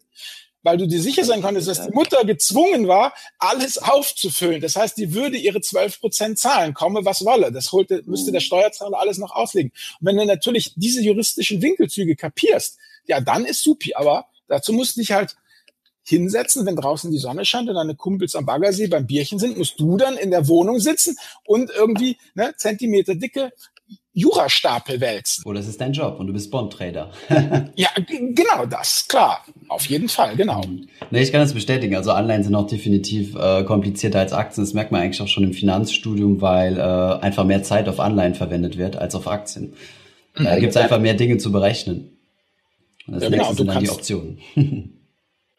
[0.64, 4.62] weil du dir sicher sein konntest, dass die Mutter gezwungen war, alles aufzufüllen.
[4.62, 7.52] Das heißt, die würde ihre 12 Prozent zahlen, komme was wolle.
[7.52, 9.72] Das holte, müsste der Steuerzahler alles noch auslegen.
[10.00, 13.94] Und wenn du natürlich diese juristischen Winkelzüge kapierst, ja, dann ist supi.
[13.96, 15.36] Aber dazu musst du dich halt
[16.04, 19.80] hinsetzen, wenn draußen die Sonne scheint und deine Kumpels am Baggersee beim Bierchen sind, musst
[19.80, 23.52] du dann in der Wohnung sitzen und irgendwie ne, Zentimeter dicke
[24.16, 25.44] Jurastapel wälzen.
[25.46, 27.12] Oh, es ist dein Job und du bist Bond-Trader.
[27.76, 29.44] ja, genau das, klar.
[29.70, 30.62] Auf jeden Fall, genau.
[30.62, 30.88] Mhm.
[31.10, 31.96] Ne, ich kann das bestätigen.
[31.96, 34.64] Also Anleihen sind auch definitiv äh, komplizierter als Aktien.
[34.64, 38.36] Das merkt man eigentlich auch schon im Finanzstudium, weil äh, einfach mehr Zeit auf Anleihen
[38.36, 39.74] verwendet wird als auf Aktien.
[40.38, 40.44] Mhm.
[40.44, 42.18] Da gibt es einfach mehr Dinge zu berechnen.
[43.08, 43.54] Und das ja, genau.
[43.54, 44.40] sind dann die Optionen.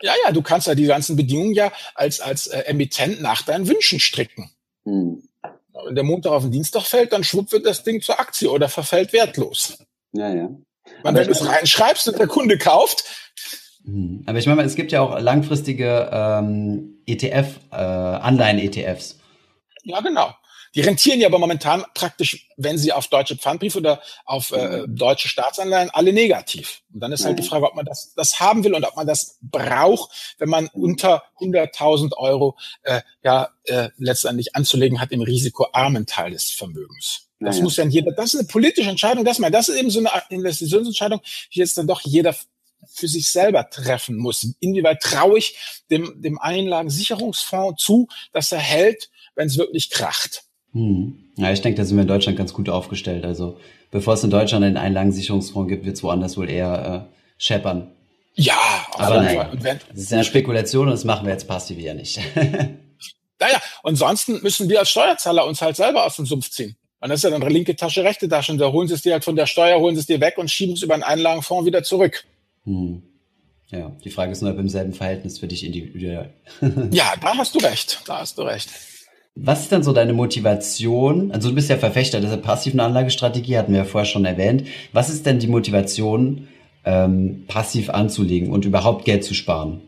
[0.03, 3.69] Ja, ja, du kannst ja die ganzen Bedingungen ja als, als äh, Emittent nach deinen
[3.69, 4.51] Wünschen stricken.
[4.85, 5.23] Hm.
[5.87, 8.69] Wenn der Montag auf den Dienstag fällt, dann schwupp wird das Ding zur Aktie oder
[8.69, 9.79] verfällt wertlos.
[10.13, 10.51] Ja, ja.
[11.03, 13.05] Wenn du es reinschreibst und der Kunde kauft.
[13.85, 14.23] Hm.
[14.27, 19.19] Aber ich meine, es gibt ja auch langfristige ähm, ETF, äh, Anleihen-ETFs.
[19.83, 20.33] Ja, genau.
[20.75, 24.97] Die rentieren ja aber momentan praktisch, wenn sie auf deutsche Pfandbriefe oder auf äh, mhm.
[24.97, 26.83] deutsche Staatsanleihen, alle negativ.
[26.93, 29.07] Und dann ist halt die Frage, ob man das, das haben will und ob man
[29.07, 36.07] das braucht, wenn man unter 100.000 Euro äh, ja äh, letztendlich anzulegen hat im risikoarmen
[36.07, 37.29] Teil des Vermögens.
[37.41, 39.99] Das muss ja jeder, das ist eine politische Entscheidung, das mal, das ist eben so
[39.99, 41.21] eine Investitionsentscheidung,
[41.53, 42.35] die jetzt dann doch jeder
[42.87, 44.47] für sich selber treffen muss.
[44.61, 45.57] Inwieweit traue ich
[45.91, 50.45] dem, dem Einlagensicherungsfonds zu, dass er hält, wenn es wirklich kracht?
[50.75, 51.19] Hm.
[51.37, 53.25] Ja, ich denke, da sind wir in Deutschland ganz gut aufgestellt.
[53.25, 53.59] Also
[53.91, 57.91] bevor es in Deutschland einen Einlagensicherungsfonds gibt, wird es woanders wohl eher äh, scheppern.
[58.35, 58.59] Ja,
[58.95, 62.19] aber nein, das ist ja eine Spekulation und das machen wir jetzt passiv ja nicht.
[62.37, 66.77] naja, ansonsten müssen wir als Steuerzahler uns halt selber aus dem Sumpf ziehen.
[67.01, 68.51] Und das ist ja dann linke Tasche, rechte Tasche.
[68.51, 70.39] Und da holen sie es dir halt von der Steuer, holen sie es dir weg
[70.39, 72.25] und schieben es über einen Einlagenfonds wieder zurück.
[72.65, 73.03] Hm.
[73.69, 76.33] Ja, die Frage ist nur, ob im selben Verhältnis für dich individuell.
[76.91, 78.01] ja, da hast du recht.
[78.07, 78.71] Da hast du recht.
[79.37, 81.33] Was ist denn so deine Motivation?
[81.33, 84.69] Also du bist ja Verfechter dieser passiven Anlagestrategie, hatten wir ja vorher schon erwähnt.
[84.93, 86.49] Was ist denn die Motivation,
[86.85, 89.83] ähm, passiv anzulegen und überhaupt Geld zu sparen?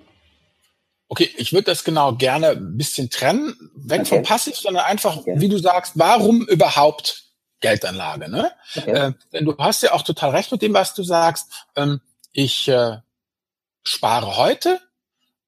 [1.09, 4.09] Okay, ich würde das genau gerne ein bisschen trennen, weg okay.
[4.09, 5.35] von passiv, sondern einfach, okay.
[5.37, 7.27] wie du sagst, warum überhaupt
[7.61, 8.29] Geldanlage?
[8.29, 8.51] Ne?
[8.75, 8.91] Okay.
[8.91, 11.67] Äh, denn du hast ja auch total recht mit dem, was du sagst.
[11.77, 12.01] Ähm,
[12.33, 12.97] ich äh,
[13.85, 14.81] spare heute,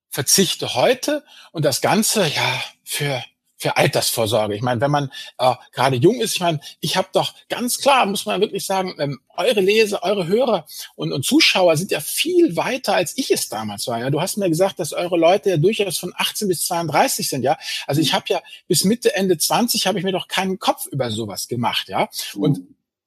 [0.09, 3.23] verzichte heute und das Ganze ja für
[3.59, 4.55] für Altersvorsorge.
[4.55, 8.07] Ich meine, wenn man äh, gerade jung ist, ich meine, ich habe doch ganz klar,
[8.07, 12.57] muss man wirklich sagen, ähm, eure Leser, eure Hörer und, und Zuschauer sind ja viel
[12.57, 13.99] weiter, als ich es damals war.
[13.99, 17.43] Ja, du hast mir gesagt, dass eure Leute ja durchaus von 18 bis 32 sind.
[17.43, 20.87] Ja, also ich habe ja bis Mitte Ende 20 habe ich mir doch keinen Kopf
[20.87, 21.89] über sowas gemacht.
[21.89, 22.61] Ja, und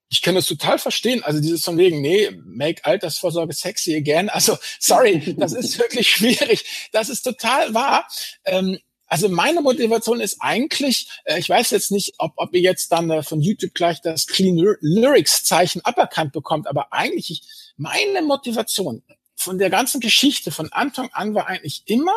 [0.10, 1.24] ich kann das total verstehen.
[1.24, 4.30] Also dieses von wegen, nee, make Altersvorsorge sexy again.
[4.30, 6.90] Also sorry, das ist wirklich schwierig.
[6.92, 8.06] Das ist total wahr.
[8.44, 8.78] Ähm,
[9.12, 13.12] also meine Motivation ist eigentlich, äh, ich weiß jetzt nicht, ob, ob ihr jetzt dann
[13.12, 19.04] äh, von YouTube gleich das Clean Lyrics Zeichen aberkannt bekommt, aber eigentlich ich, meine Motivation
[19.36, 22.15] von der ganzen Geschichte von Anfang an war eigentlich immer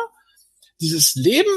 [0.79, 1.51] dieses Leben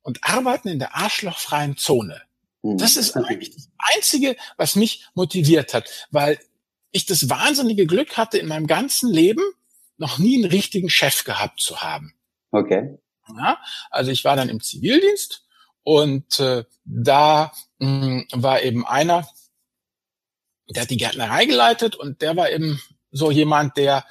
[0.00, 2.22] und Arbeiten in der arschlochfreien Zone.
[2.62, 2.78] Mhm.
[2.78, 6.38] Das ist eigentlich das Einzige, was mich motiviert hat, weil
[6.90, 9.42] ich das wahnsinnige Glück hatte, in meinem ganzen Leben
[9.98, 12.14] noch nie einen richtigen Chef gehabt zu haben.
[12.50, 12.96] Okay.
[13.28, 13.58] Ja,
[13.90, 15.44] also ich war dann im Zivildienst
[15.82, 19.28] und äh, da mh, hm, war eben einer,
[20.68, 24.04] der hat die Gärtnerei geleitet und der war eben so jemand, der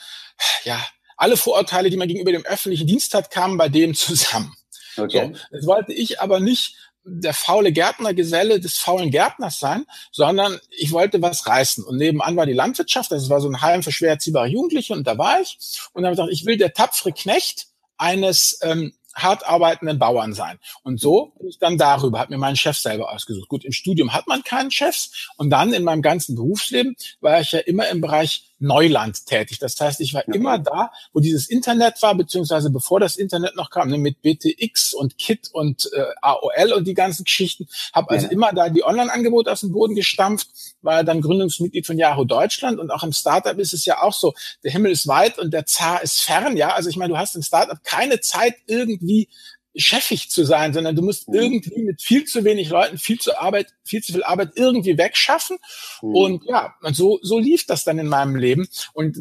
[0.63, 0.84] ja
[1.17, 4.56] alle Vorurteile, die man gegenüber dem öffentlichen Dienst hat, kamen bei dem zusammen.
[4.97, 5.32] Okay.
[5.34, 10.91] So, das wollte ich aber nicht der faule Gärtnergeselle des faulen Gärtners sein, sondern ich
[10.91, 11.84] wollte was reißen.
[11.84, 15.06] Und nebenan war die Landwirtschaft, das war so ein Heim für schwer erziehbare Jugendliche und
[15.06, 15.58] da war ich.
[15.93, 20.34] Und dann habe ich gedacht, ich will der tapfere Knecht eines ähm, hart arbeitenden Bauern
[20.34, 20.60] sein.
[20.84, 23.49] Und so bin ich dann darüber, hat mir mein Chef selber ausgesucht.
[23.49, 27.52] Gut, im Studium hat man keinen Chefs und dann in meinem ganzen Berufsleben war ich
[27.52, 29.59] ja immer im Bereich Neuland tätig.
[29.59, 30.33] Das heißt, ich war ja.
[30.33, 34.93] immer da, wo dieses Internet war, beziehungsweise bevor das Internet noch kam, ne, mit BTX
[34.93, 38.31] und KIT und äh, AOL und die ganzen Geschichten, habe also ja.
[38.31, 40.49] immer da die Online-Angebote aus dem Boden gestampft,
[40.81, 44.33] war dann Gründungsmitglied von Yahoo Deutschland und auch im Startup ist es ja auch so,
[44.63, 47.35] der Himmel ist weit und der Zar ist fern, ja, also ich meine, du hast
[47.35, 49.29] im Startup keine Zeit irgendwie
[49.75, 51.36] chefig zu sein, sondern du musst mhm.
[51.36, 55.57] irgendwie mit viel zu wenig Leuten viel zu Arbeit, viel zu viel Arbeit irgendwie wegschaffen.
[56.01, 56.15] Mhm.
[56.15, 58.67] Und ja, und so, so lief das dann in meinem Leben.
[58.93, 59.17] Und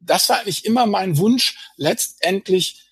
[0.00, 2.82] das war eigentlich immer mein Wunsch, letztendlich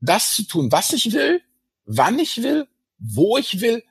[0.00, 1.40] das zu tun, was ich will,
[1.86, 2.66] wann ich will
[2.98, 3.84] wo ich will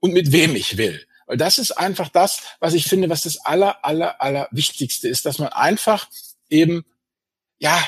[0.00, 1.04] und mit wem ich will.
[1.26, 5.26] Weil das ist einfach das, was ich finde, was das aller, aller, aller Wichtigste ist,
[5.26, 6.08] dass man einfach
[6.48, 6.84] eben,
[7.58, 7.78] ja,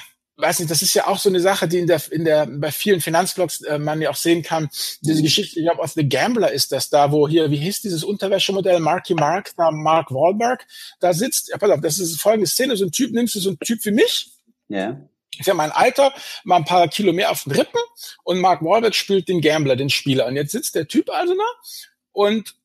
[0.40, 2.70] weiß nicht, das ist ja auch so eine Sache, die in der, in der, bei
[2.72, 4.68] vielen Finanzblogs äh, man ja auch sehen kann.
[5.00, 8.04] Diese Geschichte, ich glaube, aus The Gambler ist das da, wo hier, wie hieß dieses
[8.04, 10.66] Unterwäschemodell, Marky Mark, da Mark Wahlberg,
[11.00, 13.50] da sitzt, ja, pass auf, das ist folgende Szene, so ein Typ, nimmst du so
[13.50, 14.32] einen Typ wie mich,
[14.68, 15.00] ja.
[15.38, 16.12] Ich habe mein Alter,
[16.44, 17.80] mal ein paar Kilo mehr auf den Rippen
[18.24, 20.26] und Mark Wahlberg spielt den Gambler, den Spieler.
[20.26, 21.44] Und jetzt sitzt der Typ also da
[22.12, 22.56] und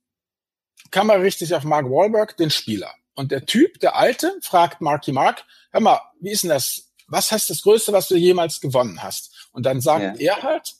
[0.92, 2.94] Kamera richtig auf Mark Wahlberg, den Spieler.
[3.16, 6.85] Und der Typ, der Alte, fragt Marky Mark, hör mal, wie ist denn das?
[7.08, 9.50] Was heißt das Größte, was du jemals gewonnen hast?
[9.52, 10.36] Und dann sagt ja.
[10.36, 10.74] er halt,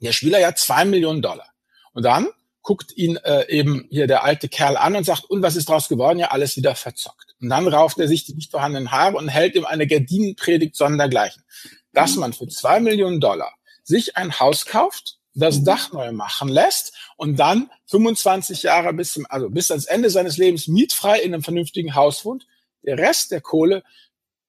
[0.00, 1.48] der Spieler ja zwei Millionen Dollar.
[1.92, 2.28] Und dann
[2.62, 5.88] guckt ihn äh, eben hier der alte Kerl an und sagt, und was ist draus
[5.88, 6.18] geworden?
[6.18, 7.36] Ja, alles wieder verzockt.
[7.40, 11.44] Und dann rauft er sich die nicht vorhandenen Haare und hält ihm eine Gardinenpredigt sondergleichen.
[11.92, 13.52] Dass man für zwei Millionen Dollar
[13.84, 15.64] sich ein Haus kauft, das mhm.
[15.64, 20.36] Dach neu machen lässt und dann 25 Jahre bis zum, also bis ans Ende seines
[20.36, 22.46] Lebens mietfrei in einem vernünftigen Haus wohnt.
[22.82, 23.84] Der Rest der Kohle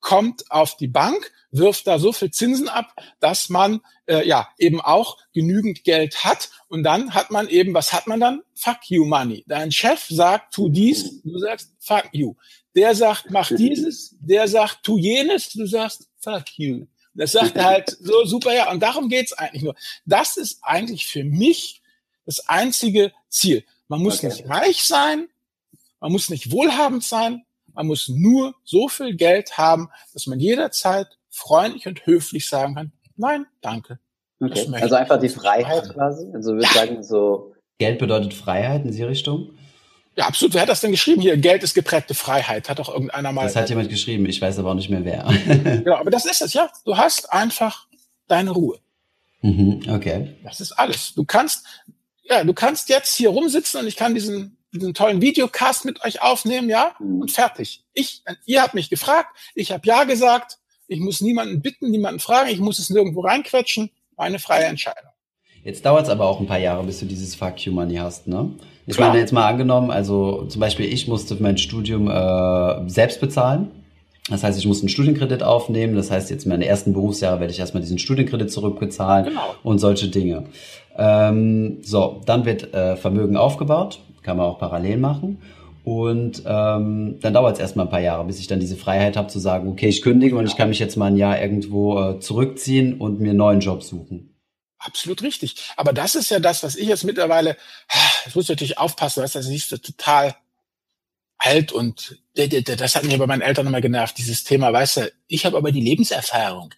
[0.07, 4.79] kommt auf die Bank, wirft da so viel Zinsen ab, dass man äh, ja eben
[4.79, 8.41] auch genügend Geld hat und dann hat man eben, was hat man dann?
[8.55, 9.43] Fuck you money.
[9.47, 12.35] Dein Chef sagt, tu dies, du sagst fuck you.
[12.73, 16.85] Der sagt, mach dieses, der sagt, tu jenes, du sagst fuck you.
[17.13, 18.71] Das sagt er halt so super, ja.
[18.71, 19.75] Und darum geht's eigentlich nur.
[20.05, 21.81] Das ist eigentlich für mich
[22.25, 23.65] das einzige Ziel.
[23.89, 24.27] Man muss okay.
[24.27, 25.27] nicht reich sein,
[25.99, 27.43] man muss nicht wohlhabend sein,
[27.77, 32.91] man muss nur so viel Geld haben, dass man jederzeit freundlich und höflich sagen kann,
[33.15, 33.99] nein, danke.
[34.39, 34.67] Okay.
[34.73, 36.27] Also einfach die Freiheit quasi.
[36.33, 36.69] Also wir ja.
[36.69, 37.53] sagen so.
[37.77, 39.51] Geld bedeutet Freiheit in die Richtung?
[40.15, 40.55] Ja, absolut.
[40.55, 41.21] Wer hat das denn geschrieben?
[41.21, 42.67] Hier, Geld ist geprägte Freiheit.
[42.69, 43.43] Hat doch irgendeiner mal.
[43.43, 44.25] Das hat jemand geschrieben.
[44.25, 45.25] Ich weiß aber auch nicht mehr wer.
[45.83, 46.69] genau, aber das ist es, ja.
[46.83, 47.87] Du hast einfach
[48.27, 48.79] deine Ruhe.
[49.41, 50.35] Mhm, okay.
[50.43, 51.13] Das ist alles.
[51.13, 51.65] Du kannst,
[52.23, 56.21] ja, du kannst jetzt hier rumsitzen und ich kann diesen, diesen tollen Videocast mit euch
[56.21, 57.21] aufnehmen, ja, mhm.
[57.21, 57.83] und fertig.
[57.93, 62.49] Ich, ihr habt mich gefragt, ich habe ja gesagt, ich muss niemanden bitten, niemanden fragen,
[62.49, 65.11] ich muss es nirgendwo reinquetschen, meine freie Entscheidung.
[65.63, 68.27] Jetzt dauert es aber auch ein paar Jahre, bis du dieses Fuck You Money hast,
[68.27, 68.51] ne?
[68.85, 69.09] Ich Klar.
[69.09, 73.69] meine, jetzt mal angenommen, also zum Beispiel ich musste mein Studium äh, selbst bezahlen.
[74.29, 75.95] Das heißt, ich muss einen Studienkredit aufnehmen.
[75.95, 79.55] Das heißt, jetzt in meinen ersten Berufsjahre werde ich erstmal diesen Studienkredit zurückbezahlen genau.
[79.63, 80.45] und solche Dinge.
[80.97, 85.41] Ähm, so, dann wird äh, Vermögen aufgebaut, kann man auch parallel machen.
[85.85, 89.29] Und ähm, dann dauert es erstmal ein paar Jahre, bis ich dann diese Freiheit habe
[89.29, 92.19] zu sagen, okay, ich kündige und ich kann mich jetzt mal ein Jahr irgendwo äh,
[92.19, 94.35] zurückziehen und mir einen neuen Job suchen.
[94.79, 95.55] Absolut richtig.
[95.77, 97.55] Aber das ist ja das, was ich jetzt mittlerweile,
[98.25, 100.35] das muss ich natürlich aufpassen, weißt, das ist so total
[101.37, 105.45] alt und das hat mir bei meinen Eltern immer genervt, dieses Thema, weißt du, ich
[105.45, 106.73] habe aber die Lebenserfahrung.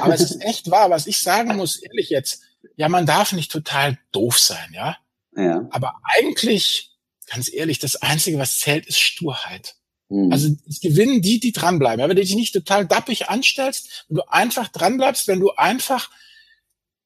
[0.00, 2.42] Aber es ist echt wahr, was ich sagen muss, ehrlich jetzt,
[2.76, 4.98] ja, man darf nicht total doof sein, ja.
[5.34, 5.66] Ja.
[5.70, 6.89] Aber eigentlich,
[7.30, 9.76] ganz ehrlich, das Einzige, was zählt, ist Sturheit.
[10.08, 10.32] Mhm.
[10.32, 12.00] Also es gewinnen die, die dranbleiben.
[12.00, 16.10] Ja, wenn du dich nicht total dappig anstellst, wenn du einfach dranbleibst, wenn du einfach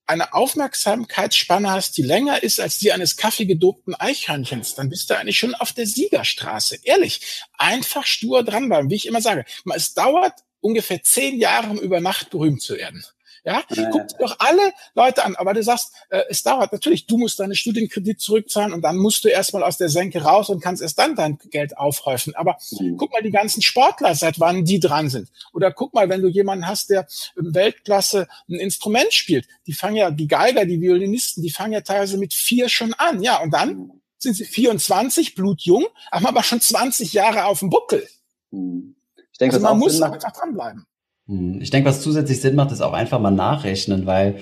[0.06, 5.38] eine Aufmerksamkeitsspanne hast, die länger ist als die eines kaffeegedobten Eichhörnchens, dann bist du eigentlich
[5.38, 6.78] schon auf der Siegerstraße.
[6.82, 7.20] Ehrlich,
[7.56, 9.44] einfach stur dranbleiben, wie ich immer sage.
[9.74, 13.04] Es dauert ungefähr zehn Jahre, um über Nacht berühmt zu werden.
[13.44, 13.90] Ja, ja.
[13.90, 15.36] guck dir doch alle Leute an.
[15.36, 19.22] Aber du sagst, äh, es dauert natürlich, du musst deine Studienkredit zurückzahlen und dann musst
[19.24, 22.34] du erstmal aus der Senke raus und kannst erst dann dein Geld aufhäufen.
[22.36, 22.96] Aber mhm.
[22.96, 25.28] guck mal die ganzen Sportler, seit wann die dran sind.
[25.52, 29.96] Oder guck mal, wenn du jemanden hast, der im Weltklasse ein Instrument spielt, die fangen
[29.96, 33.22] ja, die Geiger, die Violinisten, die fangen ja teilweise mit vier schon an.
[33.22, 34.00] Ja, und dann mhm.
[34.16, 38.08] sind sie 24, blutjung, haben aber schon 20 Jahre auf dem Buckel.
[38.50, 38.96] Mhm.
[39.32, 40.86] Ich denke, also man muss einfach dranbleiben.
[41.26, 41.60] Hm.
[41.60, 44.40] Ich denke, was zusätzlich Sinn macht, ist auch einfach mal nachrechnen, weil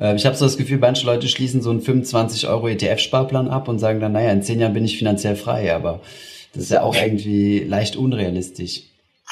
[0.00, 3.68] äh, ich habe so das Gefühl, manche Leute schließen so einen 25 Euro ETF-Sparplan ab
[3.68, 6.00] und sagen dann, naja, in zehn Jahren bin ich finanziell frei, aber
[6.52, 8.82] das ist ja auch irgendwie leicht unrealistisch.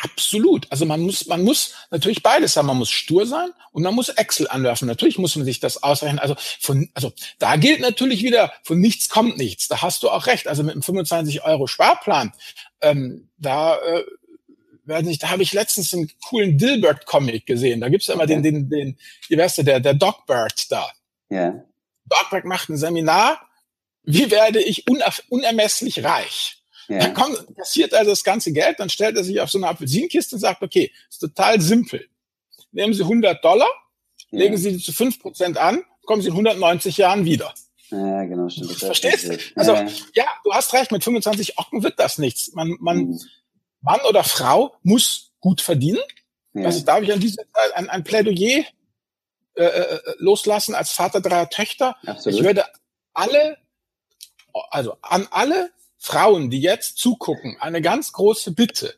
[0.01, 0.71] Absolut.
[0.71, 2.67] Also man muss, man muss natürlich beides haben.
[2.67, 4.87] Man muss stur sein und man muss Excel anwerfen.
[4.87, 6.21] Natürlich muss man sich das ausrechnen.
[6.21, 9.67] Also von, also da gilt natürlich wieder, von nichts kommt nichts.
[9.67, 10.47] Da hast du auch recht.
[10.47, 12.33] Also mit einem 25 Euro Sparplan,
[12.81, 14.05] ähm, da äh,
[14.89, 17.81] weiß nicht, da habe ich letztens einen coolen Dilbert-Comic gesehen.
[17.81, 18.41] Da gibt's immer okay.
[18.41, 18.99] den, den, den,
[19.29, 20.91] wie weißt du, der, der Dogbird da.
[21.31, 21.63] Ja.
[22.07, 23.41] Dogbird macht ein Seminar,
[24.03, 24.87] wie werde ich
[25.29, 26.63] unermesslich reich?
[26.89, 27.01] Ja.
[27.01, 30.37] Dann kommt, passiert also das ganze Geld, dann stellt er sich auf so eine Apfelsinkiste
[30.37, 32.07] und sagt, okay, ist total simpel.
[32.73, 33.69] Nehmen Sie 100 Dollar,
[34.31, 34.39] ja.
[34.39, 37.53] legen Sie die zu 5 Prozent an, kommen Sie in 190 Jahren wieder.
[37.91, 38.73] Ja, genau, stimmt.
[38.73, 39.39] Verstehst du?
[39.55, 39.87] Also, ja.
[40.15, 42.53] ja, du hast recht, mit 25 Ocken wird das nichts.
[42.53, 43.21] Man, man, mhm.
[43.89, 46.03] Mann oder Frau muss gut verdienen.
[46.53, 46.67] Ja.
[46.67, 48.65] Also darf ich an dieser Zeit ein, ein Plädoyer
[49.55, 51.97] äh, äh, loslassen als Vater dreier Töchter.
[52.05, 52.39] Absolut.
[52.39, 52.65] Ich würde
[53.15, 53.57] alle,
[54.71, 58.95] also an alle Frauen, die jetzt zugucken, eine ganz große Bitte.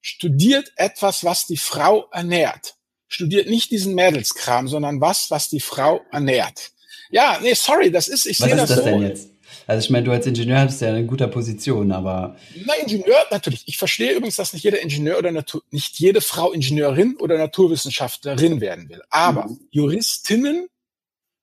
[0.00, 2.76] Studiert etwas, was die Frau ernährt.
[3.08, 6.70] Studiert nicht diesen Mädelskram, sondern was, was die Frau ernährt.
[7.10, 8.84] Ja, nee, sorry, das ist, ich sehe das, das so.
[8.84, 9.28] Denn jetzt?
[9.66, 12.36] Also ich meine, du als Ingenieur bist ja in guter Position, aber.
[12.66, 13.62] Na, Ingenieur, natürlich.
[13.66, 18.60] Ich verstehe übrigens, dass nicht jeder Ingenieur oder Natur, nicht jede Frau Ingenieurin oder Naturwissenschaftlerin
[18.60, 19.02] werden will.
[19.10, 19.60] Aber mhm.
[19.70, 20.68] Juristinnen,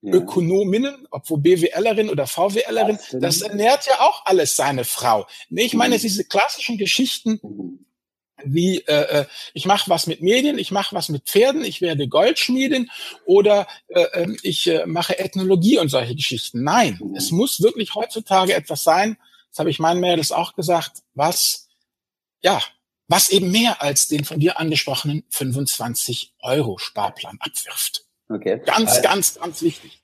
[0.02, 0.14] ja.
[0.14, 5.26] Ökonominnen, obwohl BWLerin oder VWLerin, das ernährt ja auch alles seine Frau.
[5.50, 6.02] Nee, ich meine, mhm.
[6.02, 7.87] diese klassischen Geschichten, mhm
[8.44, 12.08] wie äh, äh, ich mache was mit Medien, ich mache was mit Pferden, ich werde
[12.08, 12.90] Goldschmiedin
[13.26, 16.64] oder äh, ähm, ich äh, mache Ethnologie und solche Geschichten.
[16.64, 19.18] Nein, es muss wirklich heutzutage etwas sein,
[19.50, 21.68] das habe ich meinen Mädels auch gesagt, was
[22.42, 22.62] ja,
[23.08, 28.06] was eben mehr als den von dir angesprochenen 25 Euro Sparplan abwirft.
[28.30, 28.62] Okay.
[28.66, 30.04] Ganz, also, ganz, ganz wichtig.